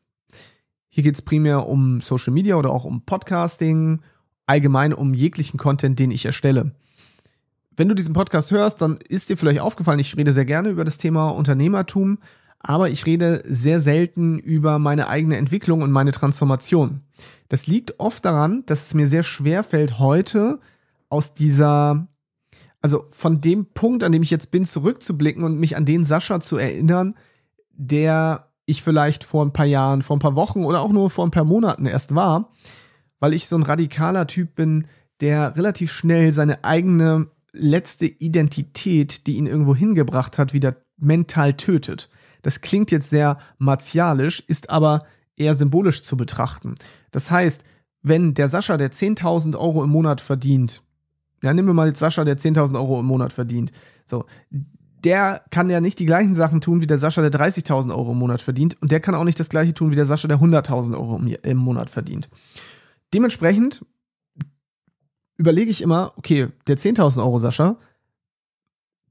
Hier 0.87 1.03
geht 1.03 1.15
es 1.15 1.21
primär 1.21 1.67
um 1.67 1.99
Social 1.99 2.31
Media 2.31 2.55
oder 2.55 2.69
auch 2.69 2.85
um 2.85 3.01
Podcasting, 3.05 3.99
allgemein 4.45 4.93
um 4.93 5.13
jeglichen 5.13 5.57
Content, 5.57 5.99
den 5.99 6.11
ich 6.11 6.25
erstelle. 6.25 6.71
Wenn 7.81 7.89
du 7.89 7.95
diesen 7.95 8.13
Podcast 8.13 8.51
hörst, 8.51 8.79
dann 8.83 8.99
ist 9.09 9.31
dir 9.31 9.37
vielleicht 9.37 9.59
aufgefallen, 9.59 9.97
ich 9.97 10.15
rede 10.15 10.33
sehr 10.33 10.45
gerne 10.45 10.69
über 10.69 10.85
das 10.85 10.99
Thema 10.99 11.29
Unternehmertum, 11.29 12.19
aber 12.59 12.91
ich 12.91 13.07
rede 13.07 13.41
sehr 13.43 13.79
selten 13.79 14.37
über 14.37 14.77
meine 14.77 15.07
eigene 15.07 15.37
Entwicklung 15.37 15.81
und 15.81 15.91
meine 15.91 16.11
Transformation. 16.11 17.01
Das 17.49 17.65
liegt 17.65 17.99
oft 17.99 18.23
daran, 18.23 18.61
dass 18.67 18.85
es 18.85 18.93
mir 18.93 19.07
sehr 19.07 19.23
schwer 19.23 19.63
fällt, 19.63 19.97
heute 19.97 20.59
aus 21.09 21.33
dieser 21.33 22.07
also 22.81 23.07
von 23.09 23.41
dem 23.41 23.65
Punkt, 23.65 24.03
an 24.03 24.11
dem 24.11 24.21
ich 24.21 24.29
jetzt 24.29 24.51
bin, 24.51 24.67
zurückzublicken 24.67 25.43
und 25.43 25.59
mich 25.59 25.75
an 25.75 25.85
den 25.85 26.05
Sascha 26.05 26.39
zu 26.39 26.57
erinnern, 26.57 27.15
der 27.71 28.51
ich 28.67 28.83
vielleicht 28.83 29.23
vor 29.23 29.43
ein 29.43 29.53
paar 29.53 29.65
Jahren, 29.65 30.03
vor 30.03 30.15
ein 30.15 30.21
paar 30.21 30.35
Wochen 30.35 30.65
oder 30.65 30.81
auch 30.81 30.91
nur 30.91 31.09
vor 31.09 31.25
ein 31.25 31.31
paar 31.31 31.45
Monaten 31.45 31.87
erst 31.87 32.13
war, 32.13 32.51
weil 33.19 33.33
ich 33.33 33.47
so 33.47 33.55
ein 33.55 33.63
radikaler 33.63 34.27
Typ 34.27 34.53
bin, 34.53 34.85
der 35.19 35.55
relativ 35.55 35.91
schnell 35.91 36.31
seine 36.31 36.63
eigene 36.63 37.31
letzte 37.53 38.05
Identität, 38.05 39.27
die 39.27 39.37
ihn 39.37 39.47
irgendwo 39.47 39.75
hingebracht 39.75 40.37
hat, 40.37 40.53
wieder 40.53 40.77
mental 40.97 41.53
tötet. 41.53 42.09
Das 42.41 42.61
klingt 42.61 42.91
jetzt 42.91 43.09
sehr 43.09 43.37
martialisch, 43.57 44.43
ist 44.47 44.69
aber 44.69 44.99
eher 45.35 45.55
symbolisch 45.55 46.03
zu 46.03 46.17
betrachten. 46.17 46.75
Das 47.11 47.29
heißt, 47.29 47.63
wenn 48.01 48.33
der 48.33 48.47
Sascha, 48.47 48.77
der 48.77 48.91
10.000 48.91 49.57
Euro 49.57 49.83
im 49.83 49.89
Monat 49.89 50.21
verdient, 50.21 50.81
ja, 51.43 51.53
nehmen 51.53 51.69
wir 51.69 51.73
mal 51.73 51.87
jetzt 51.87 51.99
Sascha, 51.99 52.23
der 52.23 52.37
10.000 52.37 52.75
Euro 52.75 52.99
im 52.99 53.05
Monat 53.05 53.33
verdient. 53.33 53.71
So, 54.05 54.25
der 55.03 55.43
kann 55.49 55.69
ja 55.69 55.81
nicht 55.81 55.99
die 55.99 56.05
gleichen 56.05 56.35
Sachen 56.35 56.61
tun 56.61 56.81
wie 56.81 56.87
der 56.87 56.99
Sascha, 56.99 57.21
der 57.21 57.31
30.000 57.31 57.89
Euro 57.89 58.11
im 58.11 58.19
Monat 58.19 58.41
verdient. 58.41 58.77
Und 58.81 58.91
der 58.91 58.99
kann 58.99 59.15
auch 59.15 59.23
nicht 59.23 59.39
das 59.39 59.49
gleiche 59.49 59.73
tun 59.73 59.91
wie 59.91 59.95
der 59.95 60.05
Sascha, 60.05 60.27
der 60.27 60.39
100.000 60.39 60.93
Euro 60.93 61.19
im 61.19 61.57
Monat 61.57 61.89
verdient. 61.89 62.29
Dementsprechend 63.13 63.83
überlege 65.41 65.71
ich 65.71 65.81
immer, 65.81 66.13
okay, 66.15 66.49
der 66.67 66.77
10.000 66.77 67.17
Euro 67.19 67.39
Sascha, 67.39 67.77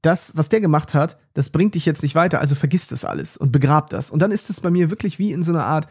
das, 0.01 0.35
was 0.35 0.49
der 0.49 0.61
gemacht 0.61 0.93
hat, 0.93 1.19
das 1.33 1.49
bringt 1.49 1.75
dich 1.75 1.85
jetzt 1.85 2.01
nicht 2.01 2.15
weiter, 2.15 2.39
also 2.39 2.55
vergiss 2.55 2.87
das 2.87 3.05
alles 3.05 3.37
und 3.37 3.51
begrab 3.51 3.89
das. 3.89 4.09
Und 4.09 4.19
dann 4.19 4.31
ist 4.31 4.49
es 4.49 4.61
bei 4.61 4.71
mir 4.71 4.89
wirklich 4.89 5.19
wie 5.19 5.31
in 5.31 5.43
so 5.43 5.51
einer 5.51 5.65
Art, 5.65 5.87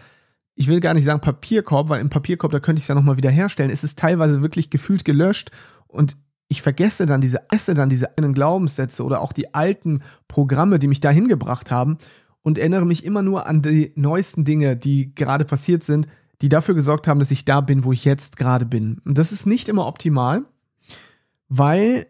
ich 0.56 0.66
will 0.66 0.80
gar 0.80 0.94
nicht 0.94 1.04
sagen 1.04 1.20
Papierkorb, 1.20 1.88
weil 1.90 2.00
im 2.00 2.10
Papierkorb, 2.10 2.50
da 2.50 2.58
könnte 2.58 2.80
ich 2.80 2.84
es 2.84 2.88
ja 2.88 2.94
nochmal 2.94 3.18
wieder 3.18 3.30
herstellen. 3.30 3.70
Es 3.70 3.84
ist 3.84 3.98
teilweise 3.98 4.42
wirklich 4.42 4.70
gefühlt 4.70 5.04
gelöscht 5.04 5.50
und 5.86 6.16
ich 6.48 6.62
vergesse 6.62 7.06
dann 7.06 7.20
diese, 7.20 7.42
esse 7.52 7.74
dann 7.74 7.90
diese 7.90 8.18
einen 8.18 8.32
Glaubenssätze 8.32 9.04
oder 9.04 9.20
auch 9.20 9.32
die 9.32 9.54
alten 9.54 10.02
Programme, 10.26 10.80
die 10.80 10.88
mich 10.88 11.00
dahin 11.00 11.28
gebracht 11.28 11.70
haben 11.70 11.98
und 12.42 12.58
erinnere 12.58 12.86
mich 12.86 13.04
immer 13.04 13.22
nur 13.22 13.46
an 13.46 13.62
die 13.62 13.92
neuesten 13.94 14.44
Dinge, 14.44 14.76
die 14.76 15.14
gerade 15.14 15.44
passiert 15.44 15.84
sind, 15.84 16.08
die 16.42 16.48
dafür 16.48 16.74
gesorgt 16.74 17.07
haben, 17.07 17.20
dass 17.20 17.31
ich 17.31 17.44
da 17.44 17.61
bin, 17.61 17.85
wo 17.85 17.92
ich 17.92 18.05
jetzt 18.05 18.37
gerade 18.37 18.66
bin. 18.66 19.00
Und 19.05 19.18
das 19.18 19.33
ist 19.33 19.46
nicht 19.46 19.68
immer 19.68 19.87
optimal, 19.87 20.44
weil 21.48 22.07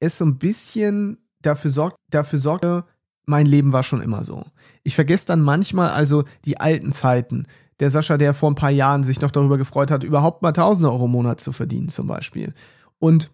es 0.00 0.18
so 0.18 0.24
ein 0.24 0.38
bisschen 0.38 1.18
dafür 1.42 1.70
sorgt, 1.70 1.96
dafür 2.10 2.38
sorgte, 2.38 2.84
mein 3.24 3.46
Leben 3.46 3.72
war 3.72 3.82
schon 3.82 4.02
immer 4.02 4.24
so. 4.24 4.44
Ich 4.82 4.94
vergesse 4.94 5.26
dann 5.26 5.42
manchmal 5.42 5.90
also 5.90 6.24
die 6.44 6.58
alten 6.58 6.92
Zeiten. 6.92 7.46
Der 7.80 7.90
Sascha, 7.90 8.16
der 8.16 8.34
vor 8.34 8.50
ein 8.50 8.56
paar 8.56 8.70
Jahren 8.70 9.04
sich 9.04 9.20
noch 9.20 9.30
darüber 9.30 9.58
gefreut 9.58 9.90
hat, 9.90 10.04
überhaupt 10.04 10.42
mal 10.42 10.48
1000 10.48 10.88
Euro 10.88 11.04
im 11.04 11.12
Monat 11.12 11.40
zu 11.40 11.52
verdienen, 11.52 11.88
zum 11.88 12.06
Beispiel. 12.06 12.52
Und 12.98 13.32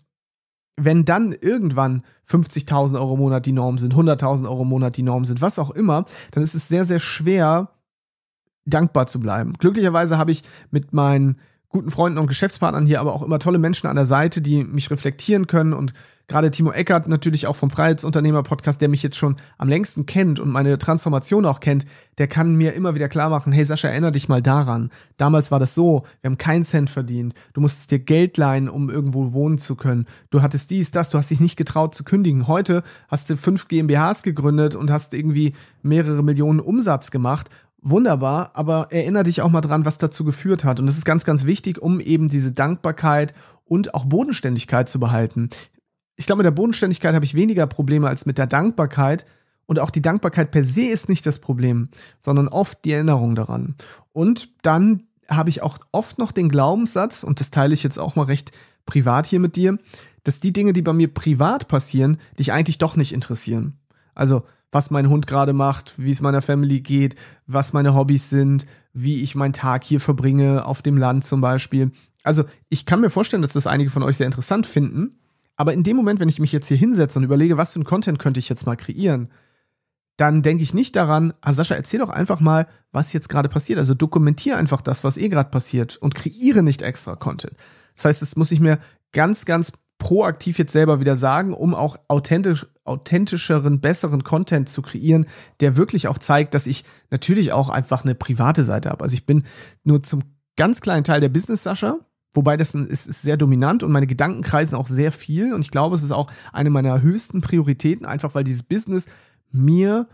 wenn 0.77 1.05
dann 1.05 1.33
irgendwann 1.33 2.03
50.000 2.31 2.97
Euro 2.97 3.15
im 3.15 3.21
Monat 3.21 3.47
die 3.47 3.53
Norm 3.53 3.79
sind, 3.79 3.95
100.000 3.95 4.49
Euro 4.49 4.63
im 4.63 4.69
Monat 4.69 4.97
die 4.97 5.03
Norm 5.03 5.25
sind, 5.25 5.41
was 5.41 5.59
auch 5.59 5.71
immer, 5.71 6.05
dann 6.31 6.43
ist 6.43 6.55
es 6.55 6.69
sehr, 6.69 6.85
sehr 6.85 7.01
schwer, 7.01 7.71
dankbar 8.69 9.07
zu 9.07 9.21
bleiben. 9.21 9.55
Glücklicherweise 9.55 10.19
habe 10.19 10.33
ich 10.33 10.43
mit 10.71 10.93
meinen 10.93 11.37
guten 11.69 11.91
Freunden 11.91 12.19
und 12.19 12.29
Geschäftspartnern 12.29 12.87
hier 12.87 13.01
aber 13.01 13.13
auch 13.13 13.23
immer 13.23 13.39
tolle 13.39 13.59
Menschen 13.59 13.89
an 13.89 13.97
der 13.97 14.07
Seite, 14.07 14.41
die 14.41 14.65
mich 14.65 14.91
reflektieren 14.91 15.47
können 15.47 15.75
und 15.75 15.93
gerade 16.27 16.51
Timo 16.51 16.73
Eckert 16.73 17.09
natürlich 17.09 17.47
auch 17.47 17.57
vom 17.57 17.71
Freiheitsunternehmer-Podcast, 17.71 18.81
der 18.81 18.89
mich 18.89 19.03
jetzt 19.03 19.17
schon 19.17 19.37
am 19.57 19.69
längsten 19.69 20.07
kennt 20.07 20.39
und 20.41 20.51
meine 20.51 20.79
Transformation 20.79 21.47
auch 21.47 21.61
kennt, 21.61 21.87
der 22.19 22.29
kann 22.29 22.55
mir 22.55 22.75
immer 22.75 22.95
wieder 22.95 23.09
klar 23.09 23.31
machen, 23.31 23.53
hey 23.53 23.65
Sascha, 23.65 23.89
erinnere 23.89 24.13
dich 24.13 24.29
mal 24.29 24.43
daran. 24.43 24.91
Damals 25.17 25.51
war 25.51 25.59
das 25.59 25.75
so, 25.75 26.05
wir 26.21 26.31
haben 26.31 26.39
keinen 26.39 26.65
Cent 26.65 26.91
verdient. 26.91 27.35
Du 27.55 27.61
musstest 27.61 27.91
dir 27.91 27.99
Geld 27.99 28.37
leihen, 28.37 28.69
um 28.69 28.91
irgendwo 28.91 29.33
wohnen 29.33 29.59
zu 29.59 29.75
können. 29.75 30.07
Du 30.31 30.43
hattest 30.43 30.71
dies, 30.71 30.91
das, 30.91 31.11
du 31.11 31.19
hast 31.19 31.31
dich 31.31 31.41
nicht 31.41 31.57
getraut 31.57 31.95
zu 31.95 32.05
kündigen. 32.05 32.47
Heute 32.47 32.83
hast 33.09 33.31
du 33.31 33.37
fünf 33.37 33.69
GmbHs 33.69 34.23
gegründet 34.23 34.77
und 34.77 34.91
hast 34.91 35.15
irgendwie 35.15 35.55
mehrere 35.83 36.23
Millionen 36.23 36.61
Umsatz 36.61 37.11
gemacht 37.11 37.49
wunderbar, 37.81 38.51
aber 38.55 38.89
erinnere 38.91 39.25
dich 39.25 39.41
auch 39.41 39.51
mal 39.51 39.61
dran, 39.61 39.85
was 39.85 39.99
dazu 39.99 40.25
geführt 40.25 40.65
hat. 40.65 40.81
Und 40.81 40.87
das 40.87 40.97
ist 40.97 41.05
ganz, 41.05 41.25
ganz 41.25 41.45
wichtig, 41.45 41.81
um 41.81 42.01
eben 42.01 42.29
diese 42.29 42.53
Dankbarkeit 42.53 43.35
und 43.65 43.95
auch 43.95 44.05
Bodenständigkeit 44.05 44.89
zu 44.89 44.99
behalten. 44.99 45.51
Ich 46.17 46.27
glaube, 46.27 46.39
mit 46.39 46.47
der 46.47 46.51
Bodenständigkeit 46.53 47.15
habe 47.15 47.25
ich 47.25 47.35
weniger 47.35 47.67
Probleme 47.67 48.09
als 48.09 48.27
mit 48.27 48.39
der 48.39 48.47
Dankbarkeit. 48.47 49.25
Und 49.67 49.79
auch 49.79 49.91
die 49.91 50.03
Dankbarkeit 50.03 50.51
per 50.51 50.65
se 50.65 50.87
ist 50.87 51.09
nicht 51.09 51.27
das 51.27 51.39
Problem, 51.39 51.91
sondern 52.19 52.49
oft 52.49 52.85
die 52.85 52.93
Erinnerung 52.93 53.35
daran. 53.35 53.77
Und 54.13 54.49
dann 54.63 55.03
habe 55.29 55.51
ich 55.51 55.63
auch 55.63 55.79
oft 55.93 56.19
noch 56.19 56.33
den 56.33 56.49
Glaubenssatz, 56.49 57.23
und 57.23 57.39
das 57.39 57.51
teile 57.51 57.75
ich 57.75 57.83
jetzt 57.83 57.99
auch 57.99 58.17
mal 58.17 58.25
recht 58.25 58.51
privat 58.87 59.27
hier 59.27 59.41
mit 59.41 59.57
dir, 59.57 59.79
dass 60.25 60.41
die 60.41 60.55
Dinge, 60.55 60.73
die 60.73 60.83
bei 60.83 60.95
mir 60.95 61.13
privat 61.13 61.69
passieren, 61.69 62.19
dich 62.39 62.51
eigentlich 62.53 62.79
doch 62.79 62.97
nicht 62.97 63.13
interessieren. 63.13 63.75
Also 64.15 64.45
was 64.71 64.91
mein 64.91 65.09
Hund 65.09 65.27
gerade 65.27 65.53
macht, 65.53 65.95
wie 65.99 66.11
es 66.11 66.21
meiner 66.21 66.43
Family 66.43 66.81
geht, 66.81 67.15
was 67.47 67.73
meine 67.73 67.95
Hobbys 67.95 68.31
sind, 68.31 68.67
wie 68.93 69.23
ich 69.23 69.35
meinen 69.35 69.53
Tag 69.53 69.85
hier 69.85 70.01
verbringe, 70.01 70.67
auf 70.67 70.83
dem 70.83 70.97
Land 70.97 71.25
zum 71.25 71.41
Beispiel. 71.41 71.91
Also 72.23 72.45
ich 72.69 72.85
kann 72.85 73.01
mir 73.01 73.11
vorstellen, 73.11 73.43
dass 73.43 73.53
das 73.53 73.67
einige 73.67 73.91
von 73.91 74.03
euch 74.03 74.17
sehr 74.17 74.27
interessant 74.27 74.67
finden. 74.67 75.19
Aber 75.57 75.73
in 75.73 75.83
dem 75.83 75.97
Moment, 75.97 76.21
wenn 76.21 76.29
ich 76.29 76.39
mich 76.39 76.53
jetzt 76.53 76.69
hier 76.69 76.77
hinsetze 76.77 77.19
und 77.19 77.25
überlege, 77.25 77.57
was 77.57 77.73
für 77.73 77.81
ein 77.81 77.85
Content 77.85 78.19
könnte 78.19 78.39
ich 78.39 78.49
jetzt 78.49 78.67
mal 78.67 78.77
kreieren, 78.77 79.31
dann 80.17 80.43
denke 80.43 80.63
ich 80.63 80.75
nicht 80.75 80.97
daran, 80.97 81.33
ah 81.41 81.53
Sascha, 81.53 81.75
erzähl 81.75 82.01
doch 82.01 82.11
einfach 82.11 82.41
mal, 82.41 82.67
was 82.93 83.13
jetzt 83.13 83.29
gerade 83.29 83.49
passiert. 83.49 83.79
Also 83.79 83.95
dokumentiere 83.95 84.57
einfach 84.57 84.81
das, 84.81 85.05
was 85.05 85.17
eh 85.17 85.29
gerade 85.29 85.51
passiert 85.51 85.97
und 85.97 86.15
kreiere 86.15 86.63
nicht 86.63 86.83
extra 86.83 87.17
Content. 87.17 87.55
Das 87.95 88.05
heißt, 88.05 88.23
es 88.23 88.37
muss 88.37 88.53
ich 88.53 88.61
mir 88.61 88.79
ganz, 89.13 89.45
ganz 89.45 89.73
proaktiv 89.99 90.59
jetzt 90.59 90.73
selber 90.73 91.01
wieder 91.01 91.17
sagen, 91.17 91.55
um 91.55 91.75
auch 91.75 91.97
authentisch, 92.09 92.67
authentischeren, 92.89 93.81
besseren 93.81 94.25
Content 94.25 94.69
zu 94.69 94.83
kreieren, 94.83 95.27
der 95.61 95.77
wirklich 95.77 96.09
auch 96.09 96.19
zeigt, 96.19 96.55
dass 96.55 96.67
ich 96.67 96.85
natürlich 97.11 97.53
auch 97.53 97.69
einfach 97.69 98.05
eine 98.05 98.15
private 98.15 98.65
Seite 98.65 98.91
habe. 98.91 99.03
Also 99.03 99.15
ich 99.15 99.27
bin 99.27 99.45
nur 99.85 100.03
zum 100.03 100.23
ganz 100.57 100.81
kleinen 100.81 101.05
Teil 101.05 101.21
der 101.21 101.29
Business-Sascha, 101.29 101.99
wobei 102.33 102.57
das 102.57 102.75
ist, 102.75 103.07
ist 103.07 103.23
sehr 103.23 103.37
dominant 103.37 103.83
und 103.83 103.93
meine 103.93 104.07
Gedanken 104.07 104.43
kreisen 104.43 104.75
auch 104.75 104.87
sehr 104.87 105.13
viel 105.13 105.55
und 105.55 105.61
ich 105.61 105.71
glaube, 105.71 105.95
es 105.95 106.03
ist 106.03 106.13
auch 106.13 106.31
eine 106.53 106.71
meiner 106.71 107.01
höchsten 107.01 107.41
Prioritäten, 107.41 108.07
einfach 108.07 108.35
weil 108.35 108.45
dieses 108.45 108.63
Business 108.63 109.07
mir, 109.51 110.09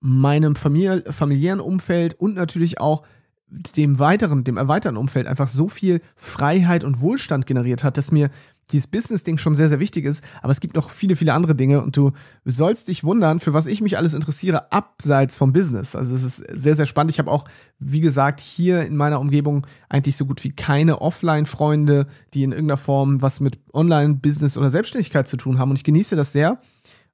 meinem 0.00 0.54
familiären 0.54 1.60
Umfeld 1.60 2.20
und 2.20 2.34
natürlich 2.34 2.80
auch 2.80 3.02
dem 3.48 3.98
weiteren, 3.98 4.44
dem 4.44 4.56
erweiterten 4.56 4.96
Umfeld 4.96 5.26
einfach 5.26 5.48
so 5.48 5.68
viel 5.68 6.00
Freiheit 6.16 6.84
und 6.84 7.00
Wohlstand 7.00 7.46
generiert 7.46 7.84
hat, 7.84 7.96
dass 7.96 8.12
mir 8.12 8.30
dieses 8.72 8.88
Business-Ding 8.88 9.38
schon 9.38 9.54
sehr, 9.54 9.68
sehr 9.68 9.78
wichtig 9.78 10.04
ist, 10.04 10.24
aber 10.42 10.50
es 10.50 10.60
gibt 10.60 10.74
noch 10.74 10.90
viele, 10.90 11.14
viele 11.14 11.32
andere 11.34 11.54
Dinge 11.54 11.82
und 11.82 11.96
du 11.96 12.12
sollst 12.44 12.88
dich 12.88 13.04
wundern, 13.04 13.38
für 13.38 13.52
was 13.52 13.66
ich 13.66 13.80
mich 13.80 13.96
alles 13.96 14.14
interessiere, 14.14 14.72
abseits 14.72 15.36
vom 15.36 15.52
Business. 15.52 15.94
Also 15.94 16.14
es 16.14 16.24
ist 16.24 16.36
sehr, 16.52 16.74
sehr 16.74 16.86
spannend. 16.86 17.12
Ich 17.12 17.18
habe 17.18 17.30
auch, 17.30 17.44
wie 17.78 18.00
gesagt, 18.00 18.40
hier 18.40 18.82
in 18.82 18.96
meiner 18.96 19.20
Umgebung 19.20 19.66
eigentlich 19.88 20.16
so 20.16 20.26
gut 20.26 20.42
wie 20.42 20.50
keine 20.50 21.00
Offline-Freunde, 21.00 22.06
die 22.34 22.42
in 22.42 22.52
irgendeiner 22.52 22.78
Form 22.78 23.22
was 23.22 23.40
mit 23.40 23.60
Online-Business 23.72 24.58
oder 24.58 24.70
Selbstständigkeit 24.70 25.28
zu 25.28 25.36
tun 25.36 25.58
haben 25.58 25.70
und 25.70 25.76
ich 25.76 25.84
genieße 25.84 26.16
das 26.16 26.32
sehr, 26.32 26.58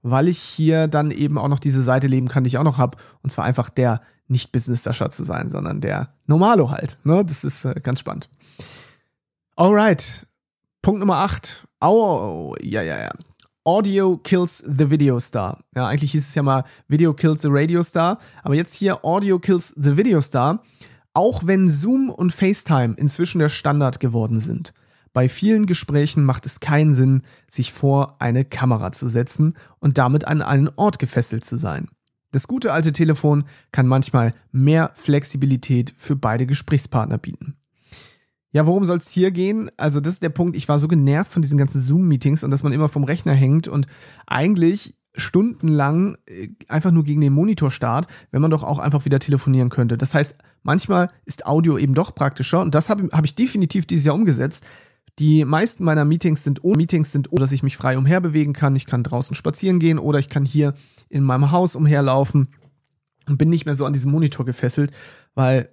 weil 0.03 0.29
ich 0.29 0.38
hier 0.38 0.88
dann 0.88 1.11
eben 1.11 1.37
auch 1.37 1.49
noch 1.49 1.59
diese 1.59 1.83
Seite 1.83 2.07
leben 2.07 2.29
kann, 2.29 2.45
die 2.45 2.49
ich 2.49 2.59
auch 2.59 2.65
noch 2.65 2.79
habe 2.79 2.97
und 3.23 3.31
zwar 3.31 3.45
einfach 3.45 3.69
der 3.69 4.01
nicht 4.27 4.53
Business-Dasher 4.53 5.11
zu 5.11 5.25
sein, 5.25 5.51
sondern 5.51 5.81
der 5.81 6.15
Normalo 6.27 6.71
halt. 6.71 6.99
Ne? 7.05 7.25
Das 7.25 7.45
ist 7.45 7.65
äh, 7.65 7.75
ganz 7.83 8.01
spannend. 8.01 8.31
Alright, 9.55 10.27
Punkt 10.83 10.99
Nummer 10.99 11.18
8. 11.18 11.68
Oh, 11.81 12.57
ja, 12.61 12.83
ja, 12.83 13.01
ja. 13.01 13.12
Audio 13.62 14.16
kills 14.16 14.59
the 14.59 14.90
video 14.90 15.21
star. 15.21 15.61
Ja, 15.77 15.87
eigentlich 15.87 16.11
hieß 16.11 16.27
es 16.27 16.35
ja 16.35 16.42
mal 16.42 16.64
Video 16.88 17.14
kills 17.14 17.42
the 17.42 17.49
radio 17.53 17.85
star, 17.85 18.18
aber 18.42 18.57
jetzt 18.57 18.75
hier 18.75 19.05
Audio 19.05 19.38
kills 19.38 19.73
the 19.77 19.97
video 19.97 20.21
star. 20.21 20.64
Auch 21.14 21.47
wenn 21.47 21.71
Zoom 21.71 22.11
und 22.11 22.33
FaceTime 22.33 22.95
inzwischen 22.97 23.38
der 23.38 23.49
Standard 23.49 24.01
geworden 24.01 24.40
sind. 24.40 24.75
Bei 25.12 25.29
vielen 25.29 25.66
Gesprächen 25.66 26.25
macht 26.25 26.47
es 26.47 26.59
keinen 26.59 26.95
Sinn, 26.95 27.23
sich 27.47 27.73
vor 27.73 28.16
eine 28.18 28.45
Kamera 28.45 28.90
zu 28.90 29.07
setzen 29.07 29.57
und 29.79 29.99
damit 29.99 30.27
an 30.27 30.42
einen 30.42 30.71
Ort 30.75 30.99
gefesselt 30.99 31.45
zu 31.45 31.59
sein. 31.59 31.90
Das 32.33 32.49
gute 32.49 32.73
alte 32.73 32.92
Telefon 32.92 33.45
kann 33.71 33.87
manchmal 33.87 34.35
mehr 34.51 34.90
Flexibilität 34.95 35.95
für 35.97 36.16
beide 36.16 36.47
Gesprächspartner 36.47 37.18
bieten. 37.18 37.57
Ja, 38.53 38.67
worum 38.67 38.85
soll 38.85 38.99
es 38.99 39.09
hier 39.09 39.31
gehen? 39.31 39.71
Also, 39.77 40.01
das 40.01 40.15
ist 40.15 40.23
der 40.23 40.29
Punkt. 40.29 40.57
Ich 40.57 40.69
war 40.69 40.79
so 40.79 40.87
genervt 40.87 41.33
von 41.33 41.43
diesen 41.43 41.59
ganzen 41.59 41.81
Zoom-Meetings 41.81 42.45
und 42.45 42.51
dass 42.51 42.62
man 42.62 42.73
immer 42.73 42.88
vom 42.88 43.05
Rechner 43.05 43.33
hängt 43.33 43.67
und 43.67 43.87
eigentlich 44.27 44.95
stundenlang 45.15 46.17
äh, 46.27 46.49
einfach 46.69 46.91
nur 46.91 47.05
gegen 47.05 47.21
den 47.21 47.33
Monitor 47.33 47.71
starrt, 47.71 48.07
wenn 48.31 48.43
man 48.43 48.51
doch 48.51 48.62
auch 48.62 48.79
einfach 48.79 49.05
wieder 49.05 49.19
telefonieren 49.19 49.69
könnte. 49.69 49.99
Das 49.99 50.15
heißt, 50.15 50.37
manchmal 50.62 51.11
ist 51.25 51.47
Audio 51.47 51.79
eben 51.79 51.95
doch 51.95 52.15
praktischer 52.15 52.61
und 52.61 52.75
das 52.75 52.88
habe 52.88 53.09
hab 53.12 53.25
ich 53.25 53.35
definitiv 53.35 53.87
dieses 53.87 54.07
Jahr 54.07 54.15
umgesetzt. 54.15 54.65
Die 55.19 55.45
meisten 55.45 55.85
meiner 55.85 56.07
Meetings 56.07 56.43
sind 56.45 56.65
ohne 56.65 56.79
Meetings 56.79 57.12
sind, 57.12 57.29
dass 57.31 57.53
ich 57.53 57.62
mich 57.62 57.77
frei 57.77 57.99
umherbewegen 57.99 58.55
kann. 58.55 58.77
Ich 58.77 58.87
kann 58.87 59.03
draußen 59.03 59.37
spazieren 59.37 59.79
gehen 59.79 59.99
oder 59.99 60.19
ich 60.19 60.31
kann 60.31 60.47
hier 60.47 60.75
in 61.11 61.23
meinem 61.23 61.51
Haus 61.51 61.77
umherlaufen 61.77 62.49
und 63.29 63.37
bin 63.37 63.51
nicht 63.51 63.67
mehr 63.67 63.75
so 63.75 63.85
an 63.85 63.93
diesem 63.93 64.11
Monitor 64.11 64.47
gefesselt, 64.47 64.91
weil 65.35 65.69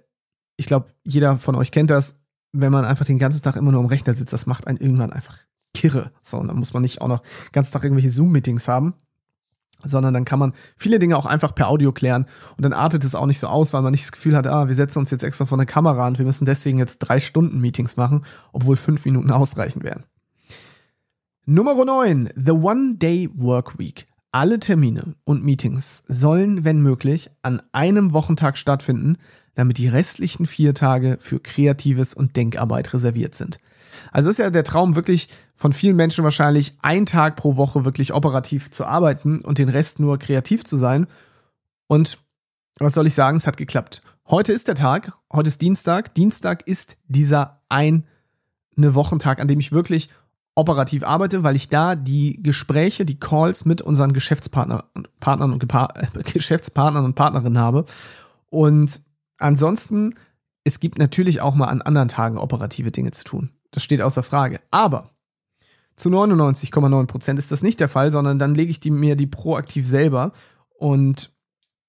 ich 0.58 0.66
glaube, 0.66 0.92
jeder 1.04 1.38
von 1.38 1.54
euch 1.54 1.72
kennt 1.72 1.90
das 1.90 2.19
wenn 2.52 2.72
man 2.72 2.84
einfach 2.84 3.04
den 3.06 3.18
ganzen 3.18 3.42
Tag 3.42 3.56
immer 3.56 3.72
nur 3.72 3.80
am 3.80 3.86
Rechner 3.86 4.14
sitzt, 4.14 4.32
das 4.32 4.46
macht 4.46 4.66
einen 4.66 4.78
irgendwann 4.78 5.12
einfach 5.12 5.38
kirre. 5.74 6.10
So, 6.22 6.38
und 6.38 6.48
dann 6.48 6.56
muss 6.56 6.72
man 6.72 6.82
nicht 6.82 7.00
auch 7.00 7.08
noch 7.08 7.20
den 7.20 7.52
ganzen 7.52 7.72
Tag 7.72 7.84
irgendwelche 7.84 8.10
Zoom-Meetings 8.10 8.68
haben, 8.68 8.94
sondern 9.84 10.14
dann 10.14 10.24
kann 10.24 10.38
man 10.38 10.52
viele 10.76 10.98
Dinge 10.98 11.16
auch 11.16 11.26
einfach 11.26 11.54
per 11.54 11.68
Audio 11.68 11.92
klären 11.92 12.26
und 12.56 12.64
dann 12.64 12.72
artet 12.72 13.04
es 13.04 13.14
auch 13.14 13.26
nicht 13.26 13.38
so 13.38 13.46
aus, 13.46 13.72
weil 13.72 13.82
man 13.82 13.92
nicht 13.92 14.04
das 14.04 14.12
Gefühl 14.12 14.36
hat, 14.36 14.46
ah, 14.46 14.68
wir 14.68 14.74
setzen 14.74 14.98
uns 14.98 15.10
jetzt 15.10 15.22
extra 15.22 15.46
vor 15.46 15.58
eine 15.58 15.66
Kamera 15.66 16.06
und 16.06 16.18
wir 16.18 16.26
müssen 16.26 16.44
deswegen 16.44 16.78
jetzt 16.78 16.98
drei 16.98 17.20
Stunden 17.20 17.60
Meetings 17.60 17.96
machen, 17.96 18.24
obwohl 18.52 18.76
fünf 18.76 19.04
Minuten 19.04 19.30
ausreichen 19.30 19.82
wären. 19.82 20.04
Nummer 21.46 21.84
9, 21.84 22.30
The 22.36 22.52
One 22.52 22.96
Day 22.96 23.28
Work 23.34 23.78
Week. 23.78 24.06
Alle 24.32 24.60
Termine 24.60 25.14
und 25.24 25.42
Meetings 25.44 26.04
sollen, 26.06 26.64
wenn 26.64 26.80
möglich, 26.80 27.30
an 27.42 27.60
einem 27.72 28.12
Wochentag 28.12 28.56
stattfinden, 28.56 29.16
damit 29.54 29.78
die 29.78 29.88
restlichen 29.88 30.46
vier 30.46 30.74
Tage 30.74 31.18
für 31.20 31.40
Kreatives 31.40 32.14
und 32.14 32.36
Denkarbeit 32.36 32.92
reserviert 32.92 33.34
sind. 33.34 33.58
Also 34.12 34.30
ist 34.30 34.38
ja 34.38 34.50
der 34.50 34.64
Traum 34.64 34.96
wirklich 34.96 35.28
von 35.56 35.72
vielen 35.72 35.96
Menschen 35.96 36.24
wahrscheinlich, 36.24 36.74
ein 36.80 37.06
Tag 37.06 37.36
pro 37.36 37.56
Woche 37.56 37.84
wirklich 37.84 38.14
operativ 38.14 38.70
zu 38.70 38.84
arbeiten 38.84 39.40
und 39.42 39.58
den 39.58 39.68
Rest 39.68 40.00
nur 40.00 40.18
kreativ 40.18 40.64
zu 40.64 40.76
sein. 40.76 41.06
Und 41.86 42.18
was 42.78 42.94
soll 42.94 43.06
ich 43.06 43.14
sagen, 43.14 43.36
es 43.36 43.46
hat 43.46 43.56
geklappt. 43.56 44.02
Heute 44.28 44.52
ist 44.52 44.68
der 44.68 44.74
Tag, 44.74 45.12
heute 45.32 45.48
ist 45.48 45.60
Dienstag. 45.60 46.14
Dienstag 46.14 46.66
ist 46.66 46.96
dieser 47.08 47.62
eine 47.68 48.04
Wochentag, 48.76 49.40
an 49.40 49.48
dem 49.48 49.60
ich 49.60 49.72
wirklich 49.72 50.08
operativ 50.54 51.02
arbeite, 51.02 51.42
weil 51.42 51.56
ich 51.56 51.68
da 51.68 51.96
die 51.96 52.42
Gespräche, 52.42 53.04
die 53.04 53.18
Calls 53.18 53.64
mit 53.64 53.82
unseren 53.82 54.12
Geschäftspartner, 54.12 54.84
Partnern 55.18 55.52
und 55.52 55.58
Gepa 55.58 55.88
Geschäftspartnern 56.32 57.04
und 57.04 57.14
Partnerinnen 57.14 57.58
habe. 57.58 57.86
Und 58.50 59.00
Ansonsten, 59.40 60.14
es 60.64 60.80
gibt 60.80 60.98
natürlich 60.98 61.40
auch 61.40 61.54
mal 61.54 61.66
an 61.66 61.82
anderen 61.82 62.08
Tagen 62.08 62.38
operative 62.38 62.90
Dinge 62.90 63.10
zu 63.10 63.24
tun. 63.24 63.50
Das 63.70 63.82
steht 63.82 64.02
außer 64.02 64.22
Frage. 64.22 64.60
Aber 64.70 65.10
zu 65.96 66.08
99,9 66.08 67.06
Prozent 67.06 67.38
ist 67.38 67.52
das 67.52 67.62
nicht 67.62 67.80
der 67.80 67.88
Fall, 67.88 68.12
sondern 68.12 68.38
dann 68.38 68.54
lege 68.54 68.70
ich 68.70 68.80
die, 68.80 68.90
mir 68.90 69.16
die 69.16 69.26
proaktiv 69.26 69.86
selber 69.86 70.32
und 70.78 71.34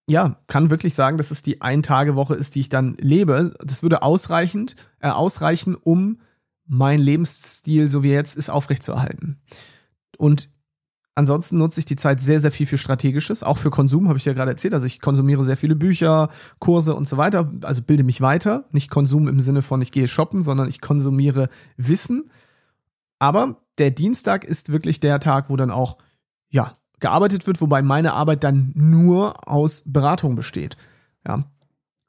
ja, 0.07 0.35
kann 0.47 0.69
wirklich 0.69 0.93
sagen, 0.93 1.17
dass 1.17 1.31
es 1.31 1.43
die 1.43 1.61
Ein-Tage-Woche 1.61 2.35
ist, 2.35 2.55
die 2.55 2.59
ich 2.59 2.69
dann 2.69 2.95
lebe. 2.99 3.53
Das 3.63 3.83
würde 3.83 4.01
ausreichend, 4.01 4.75
äh, 4.99 5.09
ausreichen, 5.09 5.75
um 5.75 6.19
mein 6.65 6.99
Lebensstil, 6.99 7.87
so 7.87 8.03
wie 8.03 8.09
er 8.09 8.15
jetzt 8.15 8.35
ist, 8.35 8.49
aufrechtzuerhalten. 8.49 9.41
Und 10.17 10.49
Ansonsten 11.13 11.57
nutze 11.57 11.79
ich 11.79 11.85
die 11.85 11.97
Zeit 11.97 12.21
sehr, 12.21 12.39
sehr 12.39 12.51
viel 12.51 12.65
für 12.65 12.77
Strategisches, 12.77 13.43
auch 13.43 13.57
für 13.57 13.69
Konsum, 13.69 14.07
habe 14.07 14.17
ich 14.17 14.25
ja 14.25 14.33
gerade 14.33 14.51
erzählt. 14.51 14.73
Also 14.73 14.85
ich 14.85 15.01
konsumiere 15.01 15.43
sehr 15.43 15.57
viele 15.57 15.75
Bücher, 15.75 16.29
Kurse 16.59 16.95
und 16.95 17.07
so 17.07 17.17
weiter, 17.17 17.51
also 17.63 17.81
bilde 17.81 18.03
mich 18.03 18.21
weiter. 18.21 18.65
Nicht 18.71 18.89
Konsum 18.89 19.27
im 19.27 19.41
Sinne 19.41 19.61
von, 19.61 19.81
ich 19.81 19.91
gehe 19.91 20.07
shoppen, 20.07 20.41
sondern 20.41 20.69
ich 20.69 20.79
konsumiere 20.79 21.49
Wissen. 21.75 22.31
Aber 23.19 23.57
der 23.77 23.91
Dienstag 23.91 24.45
ist 24.45 24.71
wirklich 24.71 25.01
der 25.01 25.19
Tag, 25.19 25.49
wo 25.49 25.57
dann 25.57 25.69
auch, 25.69 25.97
ja, 26.49 26.77
gearbeitet 27.01 27.45
wird, 27.45 27.59
wobei 27.59 27.81
meine 27.81 28.13
Arbeit 28.13 28.43
dann 28.43 28.71
nur 28.73 29.49
aus 29.49 29.83
Beratung 29.85 30.35
besteht. 30.35 30.77
Ja. 31.27 31.43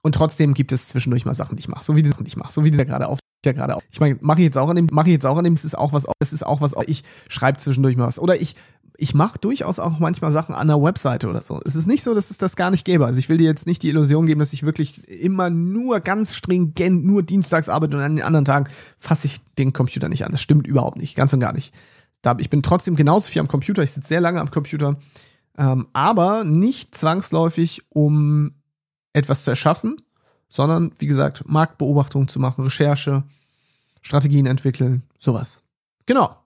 Und 0.03 0.15
trotzdem 0.15 0.55
gibt 0.55 0.73
es 0.73 0.89
zwischendurch 0.89 1.25
mal 1.25 1.35
Sachen, 1.35 1.57
die 1.57 1.61
ich 1.61 1.69
mache, 1.69 1.85
so 1.85 1.97
wie 1.97 2.03
die 2.03 2.11
Sachen, 2.11 2.25
die 2.25 2.29
ich 2.29 2.37
mache, 2.37 2.53
so 2.53 2.63
wie 2.63 2.71
dieser 2.71 2.85
gerade 2.85 3.09
auf 3.09 3.19
ja 3.45 3.53
gerade 3.53 3.77
auch. 3.77 3.83
Ich 3.91 4.01
meine, 4.01 4.19
mache 4.21 4.39
ich 4.39 4.45
jetzt 4.45 4.59
auch 4.59 4.69
an 4.69 4.77
dem, 4.77 4.87
mache 4.93 5.09
ich 5.09 5.15
jetzt 5.15 5.27
auch 5.27 5.37
an 5.37 5.45
dem, 5.45 5.55
es 5.55 5.65
ist 5.65 5.77
auch 5.77 5.93
was, 5.93 6.07
es 6.21 6.33
ist 6.33 6.45
auch 6.45 6.61
was, 6.61 6.75
ich 6.87 7.03
schreibe 7.29 7.59
zwischendurch 7.59 7.97
mal 7.97 8.07
was. 8.07 8.19
Oder 8.19 8.41
ich 8.41 8.57
ich 9.03 9.15
mache 9.15 9.37
durchaus 9.41 9.81
auch 9.81 9.99
manchmal 9.99 10.31
Sachen 10.31 10.55
an 10.55 10.69
der 10.69 10.81
Webseite 10.81 11.29
oder 11.29 11.43
so. 11.43 11.61
Es 11.65 11.75
ist 11.75 11.89
nicht 11.89 12.05
so, 12.05 12.15
dass 12.15 12.31
es 12.31 12.39
das 12.39 12.55
gar 12.55 12.71
nicht 12.71 12.85
gäbe. 12.85 13.05
Also 13.05 13.19
ich 13.19 13.29
will 13.29 13.37
dir 13.37 13.49
jetzt 13.49 13.67
nicht 13.67 13.83
die 13.83 13.89
Illusion 13.89 14.27
geben, 14.27 14.39
dass 14.39 14.53
ich 14.53 14.63
wirklich 14.63 15.09
immer 15.09 15.51
nur 15.51 15.99
ganz 15.99 16.37
stringent 16.37 17.05
nur 17.05 17.25
dienstags 17.25 17.69
arbeite 17.69 17.97
und 17.97 18.03
an 18.05 18.15
den 18.15 18.25
anderen 18.25 18.45
Tagen 18.45 18.69
fasse 19.01 19.27
ich 19.27 19.41
den 19.59 19.73
Computer 19.73 20.09
nicht 20.09 20.25
an. 20.25 20.31
Das 20.31 20.41
stimmt 20.41 20.69
überhaupt 20.69 20.99
nicht, 20.99 21.17
ganz 21.17 21.33
und 21.33 21.41
gar 21.41 21.53
nicht. 21.53 21.75
Ich 22.39 22.49
bin 22.49 22.63
trotzdem 22.63 22.95
genauso 22.95 23.29
viel 23.29 23.41
am 23.41 23.49
Computer, 23.49 23.83
ich 23.83 23.91
sitze 23.91 24.07
sehr 24.07 24.21
lange 24.21 24.41
am 24.41 24.53
Computer, 24.53 24.97
ähm, 25.59 25.89
aber 25.93 26.45
nicht 26.45 26.95
zwangsläufig, 26.95 27.83
um 27.89 28.55
etwas 29.13 29.43
zu 29.43 29.51
erschaffen, 29.51 29.97
sondern 30.49 30.93
wie 30.99 31.09
gesagt, 31.09 31.43
Marktbeobachtung 31.49 32.29
zu 32.29 32.39
machen, 32.39 32.63
Recherche, 32.63 33.25
Strategien 34.01 34.47
entwickeln, 34.47 35.03
sowas. 35.19 35.65
Genau. 36.07 36.37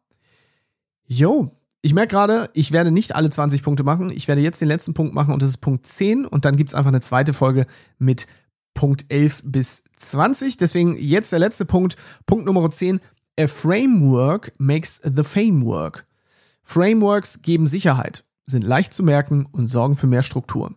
Jo, 1.07 1.53
ich 1.83 1.95
merke 1.95 2.15
gerade, 2.15 2.49
ich 2.55 2.73
werde 2.73 2.91
nicht 2.91 3.15
alle 3.15 3.31
20 3.31 3.63
Punkte 3.63 3.85
machen. 3.85 4.11
Ich 4.11 4.29
werde 4.29 4.41
jetzt 4.41 4.61
den 4.61 4.69
letzten 4.69 4.95
Punkt 4.95 5.15
machen 5.15 5.33
und 5.33 5.43
das 5.43 5.51
ist 5.51 5.59
Punkt 5.59 5.87
10 5.87 6.27
und 6.27 6.45
dann 6.45 6.57
gibt 6.57 6.71
es 6.71 6.75
einfach 6.75 6.89
eine 6.89 7.01
zweite 7.01 7.33
Folge 7.33 7.67
mit 7.99 8.27
Punkt 8.75 9.07
11 9.09 9.43
bis 9.45 9.85
20. 9.97 10.57
Deswegen 10.57 10.97
jetzt 10.97 11.33
der 11.33 11.39
letzte 11.39 11.65
Punkt, 11.65 11.97
Punkt 12.27 12.47
Nummer 12.47 12.71
10. 12.71 13.01
A 13.39 13.47
framework 13.47 14.53
makes 14.59 15.01
the 15.03 15.23
fame 15.23 15.65
work. 15.65 16.07
Frameworks 16.63 17.43
geben 17.43 17.67
Sicherheit, 17.67 18.25
sind 18.47 18.63
leicht 18.63 18.93
zu 18.93 19.03
merken 19.03 19.47
und 19.53 19.67
sorgen 19.67 19.97
für 19.97 20.07
mehr 20.07 20.23
Struktur. 20.23 20.75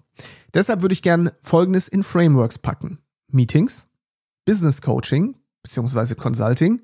Deshalb 0.53 0.81
würde 0.81 0.93
ich 0.93 1.01
gerne 1.01 1.33
Folgendes 1.41 1.87
in 1.87 2.03
Frameworks 2.03 2.57
packen. 2.57 2.99
Meetings, 3.31 3.87
Business 4.45 4.81
Coaching 4.81 5.35
bzw. 5.63 6.15
Consulting, 6.15 6.81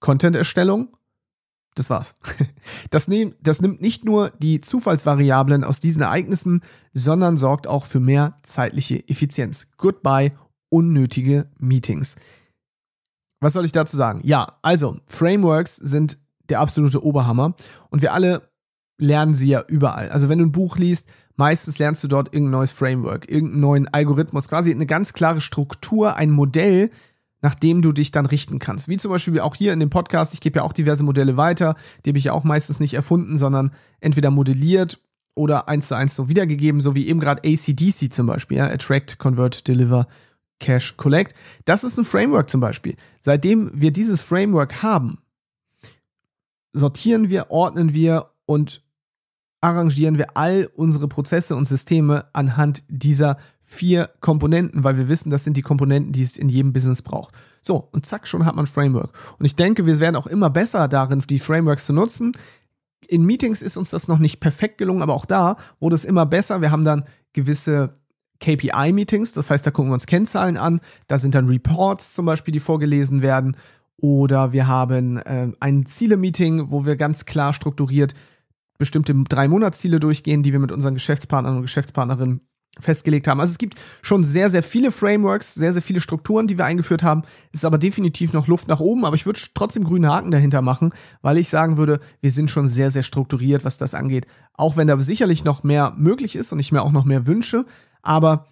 Content-Erstellung 0.00 0.96
das 1.74 1.90
war's. 1.90 2.14
Das, 2.90 3.08
nehm, 3.08 3.34
das 3.40 3.60
nimmt 3.60 3.80
nicht 3.80 4.04
nur 4.04 4.30
die 4.30 4.60
Zufallsvariablen 4.60 5.64
aus 5.64 5.80
diesen 5.80 6.02
Ereignissen, 6.02 6.62
sondern 6.92 7.38
sorgt 7.38 7.66
auch 7.66 7.86
für 7.86 8.00
mehr 8.00 8.38
zeitliche 8.42 9.08
Effizienz. 9.08 9.68
Goodbye, 9.76 10.32
unnötige 10.68 11.50
Meetings. 11.58 12.16
Was 13.40 13.54
soll 13.54 13.64
ich 13.64 13.72
dazu 13.72 13.96
sagen? 13.96 14.20
Ja, 14.24 14.58
also, 14.62 14.96
Frameworks 15.08 15.76
sind 15.76 16.18
der 16.48 16.60
absolute 16.60 17.04
Oberhammer 17.04 17.54
und 17.90 18.02
wir 18.02 18.12
alle 18.12 18.48
lernen 18.98 19.34
sie 19.34 19.48
ja 19.48 19.64
überall. 19.66 20.10
Also, 20.10 20.28
wenn 20.28 20.38
du 20.38 20.46
ein 20.46 20.52
Buch 20.52 20.76
liest, 20.76 21.08
meistens 21.36 21.78
lernst 21.78 22.04
du 22.04 22.08
dort 22.08 22.28
irgendein 22.32 22.52
neues 22.52 22.72
Framework, 22.72 23.28
irgendeinen 23.28 23.60
neuen 23.60 23.88
Algorithmus, 23.88 24.48
quasi 24.48 24.70
eine 24.70 24.86
ganz 24.86 25.12
klare 25.12 25.40
Struktur, 25.40 26.16
ein 26.16 26.30
Modell, 26.30 26.90
nach 27.42 27.54
dem 27.56 27.82
du 27.82 27.92
dich 27.92 28.12
dann 28.12 28.24
richten 28.24 28.58
kannst. 28.58 28.88
Wie 28.88 28.96
zum 28.96 29.10
Beispiel 29.10 29.40
auch 29.40 29.56
hier 29.56 29.72
in 29.72 29.80
dem 29.80 29.90
Podcast, 29.90 30.32
ich 30.32 30.40
gebe 30.40 30.60
ja 30.60 30.62
auch 30.62 30.72
diverse 30.72 31.02
Modelle 31.02 31.36
weiter, 31.36 31.74
die 32.04 32.10
habe 32.10 32.18
ich 32.18 32.24
ja 32.24 32.32
auch 32.32 32.44
meistens 32.44 32.80
nicht 32.80 32.94
erfunden, 32.94 33.36
sondern 33.36 33.72
entweder 34.00 34.30
modelliert 34.30 35.00
oder 35.34 35.68
eins 35.68 35.88
zu 35.88 35.96
eins 35.96 36.14
so 36.14 36.28
wiedergegeben, 36.28 36.80
so 36.80 36.94
wie 36.94 37.08
eben 37.08 37.20
gerade 37.20 37.42
ACDC 37.44 38.12
zum 38.12 38.26
Beispiel, 38.26 38.58
ja, 38.58 38.66
Attract, 38.66 39.18
Convert, 39.18 39.66
Deliver, 39.66 40.06
Cash, 40.60 40.96
Collect. 40.96 41.34
Das 41.64 41.84
ist 41.84 41.98
ein 41.98 42.04
Framework 42.04 42.48
zum 42.48 42.60
Beispiel. 42.60 42.94
Seitdem 43.20 43.70
wir 43.74 43.90
dieses 43.90 44.22
Framework 44.22 44.82
haben, 44.82 45.18
sortieren 46.72 47.28
wir, 47.28 47.50
ordnen 47.50 47.92
wir 47.92 48.30
und 48.46 48.82
arrangieren 49.60 50.18
wir 50.18 50.36
all 50.36 50.70
unsere 50.74 51.08
Prozesse 51.08 51.56
und 51.56 51.66
Systeme 51.66 52.26
anhand 52.32 52.84
dieser 52.88 53.38
vier 53.72 54.10
Komponenten, 54.20 54.84
weil 54.84 54.98
wir 54.98 55.08
wissen, 55.08 55.30
das 55.30 55.44
sind 55.44 55.56
die 55.56 55.62
Komponenten, 55.62 56.12
die 56.12 56.20
es 56.22 56.36
in 56.36 56.50
jedem 56.50 56.74
Business 56.74 57.00
braucht. 57.00 57.34
So, 57.62 57.88
und 57.92 58.04
zack, 58.04 58.28
schon 58.28 58.44
hat 58.44 58.54
man 58.54 58.66
Framework. 58.66 59.12
Und 59.38 59.46
ich 59.46 59.56
denke, 59.56 59.86
wir 59.86 59.98
werden 59.98 60.16
auch 60.16 60.26
immer 60.26 60.50
besser 60.50 60.88
darin, 60.88 61.24
die 61.28 61.38
Frameworks 61.38 61.86
zu 61.86 61.94
nutzen. 61.94 62.32
In 63.08 63.24
Meetings 63.24 63.62
ist 63.62 63.78
uns 63.78 63.88
das 63.88 64.08
noch 64.08 64.18
nicht 64.18 64.40
perfekt 64.40 64.76
gelungen, 64.76 65.00
aber 65.00 65.14
auch 65.14 65.24
da 65.24 65.56
wurde 65.80 65.96
es 65.96 66.04
immer 66.04 66.26
besser. 66.26 66.60
Wir 66.60 66.70
haben 66.70 66.84
dann 66.84 67.04
gewisse 67.32 67.94
KPI-Meetings, 68.40 69.32
das 69.32 69.50
heißt, 69.50 69.66
da 69.66 69.70
gucken 69.70 69.90
wir 69.90 69.94
uns 69.94 70.06
Kennzahlen 70.06 70.58
an. 70.58 70.80
Da 71.08 71.18
sind 71.18 71.34
dann 71.34 71.48
Reports 71.48 72.12
zum 72.12 72.26
Beispiel, 72.26 72.52
die 72.52 72.60
vorgelesen 72.60 73.22
werden. 73.22 73.56
Oder 73.96 74.52
wir 74.52 74.66
haben 74.66 75.16
äh, 75.16 75.50
ein 75.60 75.86
Ziele-Meeting, 75.86 76.70
wo 76.70 76.84
wir 76.84 76.96
ganz 76.96 77.24
klar 77.24 77.54
strukturiert 77.54 78.14
bestimmte 78.76 79.14
drei 79.14 79.46
Monatsziele 79.48 80.00
durchgehen, 80.00 80.42
die 80.42 80.52
wir 80.52 80.58
mit 80.58 80.72
unseren 80.72 80.94
Geschäftspartnern 80.94 81.56
und 81.56 81.62
Geschäftspartnerinnen 81.62 82.40
festgelegt 82.80 83.28
haben. 83.28 83.40
Also 83.40 83.52
es 83.52 83.58
gibt 83.58 83.78
schon 84.00 84.24
sehr, 84.24 84.48
sehr 84.48 84.62
viele 84.62 84.92
Frameworks, 84.92 85.54
sehr, 85.54 85.72
sehr 85.72 85.82
viele 85.82 86.00
Strukturen, 86.00 86.46
die 86.46 86.56
wir 86.56 86.64
eingeführt 86.64 87.02
haben. 87.02 87.22
Es 87.52 87.60
ist 87.60 87.64
aber 87.64 87.78
definitiv 87.78 88.32
noch 88.32 88.46
Luft 88.46 88.68
nach 88.68 88.80
oben, 88.80 89.04
aber 89.04 89.14
ich 89.14 89.26
würde 89.26 89.40
trotzdem 89.54 89.84
grüne 89.84 90.10
Haken 90.10 90.30
dahinter 90.30 90.62
machen, 90.62 90.92
weil 91.20 91.38
ich 91.38 91.48
sagen 91.48 91.76
würde, 91.76 92.00
wir 92.20 92.30
sind 92.30 92.50
schon 92.50 92.66
sehr, 92.66 92.90
sehr 92.90 93.02
strukturiert, 93.02 93.64
was 93.64 93.76
das 93.76 93.94
angeht. 93.94 94.26
Auch 94.54 94.76
wenn 94.76 94.88
da 94.88 94.98
sicherlich 95.00 95.44
noch 95.44 95.62
mehr 95.62 95.92
möglich 95.96 96.34
ist 96.34 96.52
und 96.52 96.60
ich 96.60 96.72
mir 96.72 96.82
auch 96.82 96.92
noch 96.92 97.04
mehr 97.04 97.26
wünsche, 97.26 97.66
aber 98.00 98.46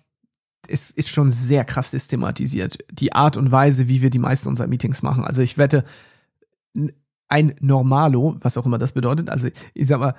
es 0.68 0.90
ist 0.90 1.08
schon 1.08 1.30
sehr 1.30 1.64
krass 1.64 1.90
systematisiert, 1.90 2.78
die 2.92 3.14
Art 3.14 3.36
und 3.36 3.50
Weise, 3.50 3.88
wie 3.88 4.02
wir 4.02 4.10
die 4.10 4.18
meisten 4.18 4.48
unserer 4.48 4.66
Meetings 4.66 5.02
machen. 5.02 5.24
Also 5.24 5.40
ich 5.40 5.56
wette, 5.56 5.84
ein 7.28 7.54
Normalo, 7.60 8.36
was 8.40 8.58
auch 8.58 8.66
immer 8.66 8.78
das 8.78 8.92
bedeutet, 8.92 9.30
also 9.30 9.48
ich 9.72 9.86
sag 9.86 10.00
mal, 10.00 10.14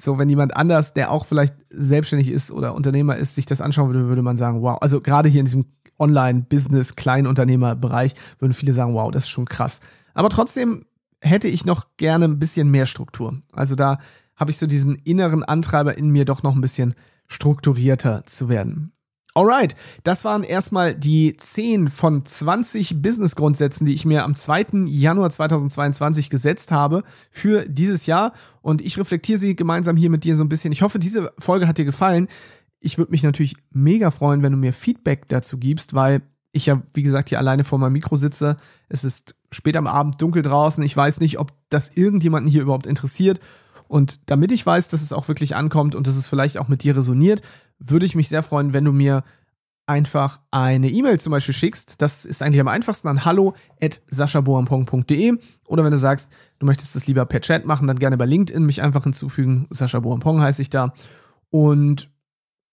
so, 0.00 0.18
wenn 0.18 0.28
jemand 0.28 0.56
anders, 0.56 0.94
der 0.94 1.10
auch 1.10 1.26
vielleicht 1.26 1.54
selbstständig 1.70 2.30
ist 2.30 2.52
oder 2.52 2.74
Unternehmer 2.74 3.16
ist, 3.16 3.34
sich 3.34 3.46
das 3.46 3.60
anschauen 3.60 3.88
würde, 3.88 4.08
würde 4.08 4.22
man 4.22 4.36
sagen, 4.36 4.62
wow. 4.62 4.78
Also 4.80 5.00
gerade 5.00 5.28
hier 5.28 5.40
in 5.40 5.46
diesem 5.46 5.66
Online-Business, 5.98 6.96
Kleinunternehmer-Bereich 6.96 8.14
würden 8.38 8.52
viele 8.52 8.72
sagen, 8.72 8.94
wow, 8.94 9.10
das 9.10 9.24
ist 9.24 9.30
schon 9.30 9.46
krass. 9.46 9.80
Aber 10.14 10.28
trotzdem 10.28 10.84
hätte 11.20 11.48
ich 11.48 11.64
noch 11.64 11.86
gerne 11.96 12.26
ein 12.26 12.38
bisschen 12.38 12.70
mehr 12.70 12.86
Struktur. 12.86 13.42
Also 13.52 13.74
da 13.74 13.98
habe 14.36 14.50
ich 14.50 14.58
so 14.58 14.66
diesen 14.66 14.94
inneren 14.94 15.42
Antreiber 15.42 15.98
in 15.98 16.10
mir, 16.10 16.24
doch 16.24 16.42
noch 16.42 16.54
ein 16.54 16.60
bisschen 16.60 16.94
strukturierter 17.26 18.24
zu 18.26 18.48
werden. 18.48 18.92
Alright, 19.38 19.76
das 20.02 20.24
waren 20.24 20.42
erstmal 20.42 20.94
die 20.94 21.36
10 21.36 21.90
von 21.90 22.26
20 22.26 23.00
Business-Grundsätzen, 23.00 23.86
die 23.86 23.94
ich 23.94 24.04
mir 24.04 24.24
am 24.24 24.34
2. 24.34 24.86
Januar 24.86 25.30
2022 25.30 26.28
gesetzt 26.28 26.72
habe 26.72 27.04
für 27.30 27.64
dieses 27.68 28.06
Jahr. 28.06 28.32
Und 28.62 28.82
ich 28.82 28.98
reflektiere 28.98 29.38
sie 29.38 29.54
gemeinsam 29.54 29.96
hier 29.96 30.10
mit 30.10 30.24
dir 30.24 30.34
so 30.34 30.42
ein 30.42 30.48
bisschen. 30.48 30.72
Ich 30.72 30.82
hoffe, 30.82 30.98
diese 30.98 31.32
Folge 31.38 31.68
hat 31.68 31.78
dir 31.78 31.84
gefallen. 31.84 32.26
Ich 32.80 32.98
würde 32.98 33.12
mich 33.12 33.22
natürlich 33.22 33.54
mega 33.70 34.10
freuen, 34.10 34.42
wenn 34.42 34.50
du 34.50 34.58
mir 34.58 34.72
Feedback 34.72 35.28
dazu 35.28 35.56
gibst, 35.56 35.94
weil 35.94 36.22
ich 36.50 36.66
ja, 36.66 36.82
wie 36.92 37.04
gesagt, 37.04 37.28
hier 37.28 37.38
alleine 37.38 37.62
vor 37.62 37.78
meinem 37.78 37.92
Mikro 37.92 38.16
sitze. 38.16 38.56
Es 38.88 39.04
ist 39.04 39.36
spät 39.52 39.76
am 39.76 39.86
Abend, 39.86 40.20
dunkel 40.20 40.42
draußen. 40.42 40.82
Ich 40.82 40.96
weiß 40.96 41.20
nicht, 41.20 41.38
ob 41.38 41.52
das 41.70 41.92
irgendjemanden 41.94 42.50
hier 42.50 42.62
überhaupt 42.62 42.88
interessiert. 42.88 43.38
Und 43.86 44.18
damit 44.26 44.50
ich 44.50 44.66
weiß, 44.66 44.88
dass 44.88 45.00
es 45.00 45.12
auch 45.12 45.28
wirklich 45.28 45.54
ankommt 45.54 45.94
und 45.94 46.08
dass 46.08 46.16
es 46.16 46.26
vielleicht 46.26 46.58
auch 46.58 46.66
mit 46.66 46.82
dir 46.82 46.96
resoniert, 46.96 47.40
würde 47.78 48.06
ich 48.06 48.14
mich 48.14 48.28
sehr 48.28 48.42
freuen, 48.42 48.72
wenn 48.72 48.84
du 48.84 48.92
mir 48.92 49.24
einfach 49.86 50.40
eine 50.50 50.90
E-Mail 50.90 51.18
zum 51.18 51.30
Beispiel 51.30 51.54
schickst. 51.54 51.94
Das 51.98 52.24
ist 52.24 52.42
eigentlich 52.42 52.60
am 52.60 52.68
einfachsten 52.68 53.08
an 53.08 53.24
hallo 53.24 53.54
at 53.80 54.00
saschaboampong.de 54.08 55.38
oder 55.66 55.84
wenn 55.84 55.92
du 55.92 55.98
sagst, 55.98 56.30
du 56.58 56.66
möchtest 56.66 56.94
das 56.94 57.06
lieber 57.06 57.24
per 57.24 57.40
Chat 57.40 57.64
machen, 57.64 57.86
dann 57.86 57.98
gerne 57.98 58.18
bei 58.18 58.26
LinkedIn 58.26 58.64
mich 58.64 58.82
einfach 58.82 59.04
hinzufügen. 59.04 59.66
Sascha 59.70 60.00
Boampong 60.00 60.40
heiße 60.40 60.60
ich 60.60 60.70
da. 60.70 60.92
Und 61.50 62.10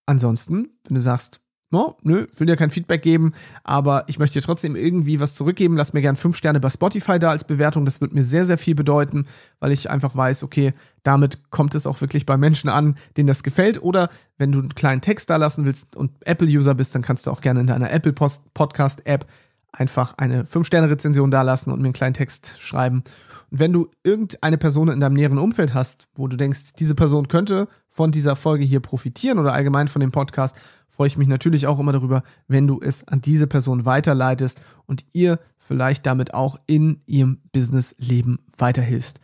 ansonsten, 0.06 0.70
wenn 0.88 0.96
du 0.96 1.02
sagst, 1.02 1.42
no, 1.72 1.98
nö, 2.04 2.28
will 2.38 2.48
dir 2.48 2.56
kein 2.56 2.72
Feedback 2.72 3.02
geben, 3.02 3.34
aber 3.64 4.06
ich 4.08 4.20
möchte 4.20 4.40
dir 4.40 4.46
trotzdem 4.46 4.76
irgendwie 4.76 5.20
was 5.20 5.36
zurückgeben. 5.36 5.76
Lass 5.76 5.94
mir 5.94 6.02
gern 6.02 6.16
fünf 6.16 6.38
Sterne 6.38 6.60
bei 6.60 6.70
Spotify 6.70 7.20
da 7.20 7.32
als 7.32 7.44
Bewertung. 7.44 7.86
Das 7.86 8.02
wird 8.02 8.14
mir 8.14 8.24
sehr, 8.24 8.46
sehr 8.46 8.58
viel 8.58 8.76
bedeuten, 8.76 9.26
weil 9.60 9.72
ich 9.72 9.90
einfach 9.90 10.16
weiß, 10.16 10.44
okay, 10.44 10.74
damit 11.04 11.50
kommt 11.50 11.76
es 11.76 11.88
auch 11.88 12.02
wirklich 12.02 12.26
bei 12.26 12.38
Menschen 12.38 12.70
an, 12.70 12.98
denen 13.18 13.28
das 13.28 13.44
gefällt. 13.44 13.82
Oder 13.82 14.10
wenn 14.38 14.52
du 14.52 14.60
einen 14.60 14.76
kleinen 14.76 15.02
Text 15.02 15.30
da 15.30 15.36
lassen 15.38 15.66
willst 15.66 15.96
und 15.96 16.12
Apple-User 16.22 16.76
bist, 16.76 16.96
dann 16.96 17.02
kannst 17.02 17.28
du 17.28 17.32
auch 17.32 17.42
gerne 17.42 17.62
in 17.62 17.68
deiner 17.68 17.92
Apple 17.92 18.14
Podcast-App 18.14 19.26
einfach 19.72 20.18
eine 20.18 20.46
fünf 20.46 20.68
sterne 20.68 20.90
rezension 20.90 21.32
da 21.32 21.42
lassen 21.42 21.72
und 21.72 21.82
mir 21.82 21.88
einen 21.88 21.94
kleinen 21.94 22.14
Text 22.14 22.54
schreiben. 22.60 23.04
Und 23.52 23.60
wenn 23.60 23.74
du 23.74 23.90
irgendeine 24.04 24.58
Person 24.58 24.90
in 24.90 25.00
deinem 25.00 25.16
näheren 25.16 25.38
Umfeld 25.38 25.74
hast, 25.74 26.08
wo 26.16 26.28
du 26.28 26.38
denkst, 26.38 26.74
diese 26.80 26.96
Person 26.96 27.28
könnte 27.28 27.68
von 27.90 28.12
dieser 28.12 28.36
Folge 28.36 28.66
hier 28.66 28.80
profitieren 28.80 29.40
oder 29.40 29.54
allgemein 29.54 29.88
von 29.88 30.00
dem 30.00 30.12
Podcast, 30.12 30.56
freue 30.96 31.08
ich 31.08 31.18
mich 31.18 31.28
natürlich 31.28 31.68
auch 31.68 31.78
immer 31.78 31.92
darüber, 31.92 32.24
wenn 32.48 32.68
du 32.68 32.80
es 32.82 33.06
an 33.08 33.20
diese 33.20 33.48
Person 33.48 33.86
weiterleitest 33.86 34.62
und 34.86 35.06
ihr 35.12 35.40
vielleicht 35.58 36.06
damit 36.06 36.34
auch 36.34 36.58
in 36.68 37.02
ihrem 37.06 37.42
Businessleben 37.52 38.40
weiterhilfst. 38.58 39.20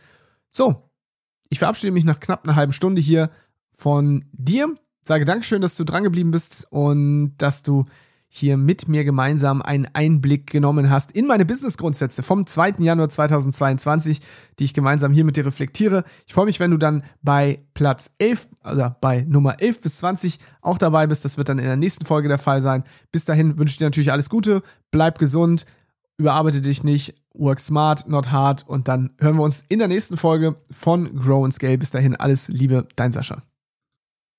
So, 0.50 0.90
ich 1.48 1.58
verabschiede 1.58 1.92
mich 1.92 2.04
nach 2.04 2.20
knapp 2.20 2.44
einer 2.44 2.56
halben 2.56 2.74
Stunde 2.74 3.00
hier 3.00 3.30
von 3.72 4.26
dir. 4.32 4.74
Sage 5.02 5.24
Dankeschön, 5.24 5.62
dass 5.62 5.76
du 5.76 5.84
dran 5.84 6.04
geblieben 6.04 6.30
bist 6.30 6.66
und 6.70 7.34
dass 7.38 7.62
du 7.62 7.84
hier 8.34 8.56
mit 8.56 8.88
mir 8.88 9.04
gemeinsam 9.04 9.60
einen 9.60 9.86
Einblick 9.92 10.50
genommen 10.50 10.88
hast 10.88 11.12
in 11.12 11.26
meine 11.26 11.44
Business-Grundsätze 11.44 12.22
vom 12.22 12.46
2. 12.46 12.76
Januar 12.78 13.10
2022, 13.10 14.22
die 14.58 14.64
ich 14.64 14.72
gemeinsam 14.72 15.12
hier 15.12 15.24
mit 15.24 15.36
dir 15.36 15.44
reflektiere. 15.44 16.02
Ich 16.26 16.32
freue 16.32 16.46
mich, 16.46 16.58
wenn 16.58 16.70
du 16.70 16.78
dann 16.78 17.04
bei 17.20 17.60
Platz 17.74 18.14
11 18.16 18.48
oder 18.64 18.96
bei 19.02 19.26
Nummer 19.28 19.60
11 19.60 19.82
bis 19.82 19.98
20 19.98 20.38
auch 20.62 20.78
dabei 20.78 21.06
bist. 21.06 21.26
Das 21.26 21.36
wird 21.36 21.50
dann 21.50 21.58
in 21.58 21.66
der 21.66 21.76
nächsten 21.76 22.06
Folge 22.06 22.28
der 22.28 22.38
Fall 22.38 22.62
sein. 22.62 22.84
Bis 23.10 23.26
dahin 23.26 23.58
wünsche 23.58 23.72
ich 23.72 23.78
dir 23.78 23.84
natürlich 23.84 24.12
alles 24.12 24.30
Gute, 24.30 24.62
bleib 24.90 25.18
gesund, 25.18 25.66
überarbeite 26.16 26.62
dich 26.62 26.82
nicht, 26.82 27.14
work 27.34 27.60
smart, 27.60 28.08
not 28.08 28.32
hard 28.32 28.66
und 28.66 28.88
dann 28.88 29.10
hören 29.18 29.36
wir 29.36 29.42
uns 29.42 29.62
in 29.68 29.78
der 29.78 29.88
nächsten 29.88 30.16
Folge 30.16 30.56
von 30.70 31.14
Grow 31.16 31.44
and 31.44 31.52
Scale. 31.52 31.76
Bis 31.76 31.90
dahin 31.90 32.16
alles 32.16 32.48
Liebe, 32.48 32.88
dein 32.96 33.12
Sascha. 33.12 33.42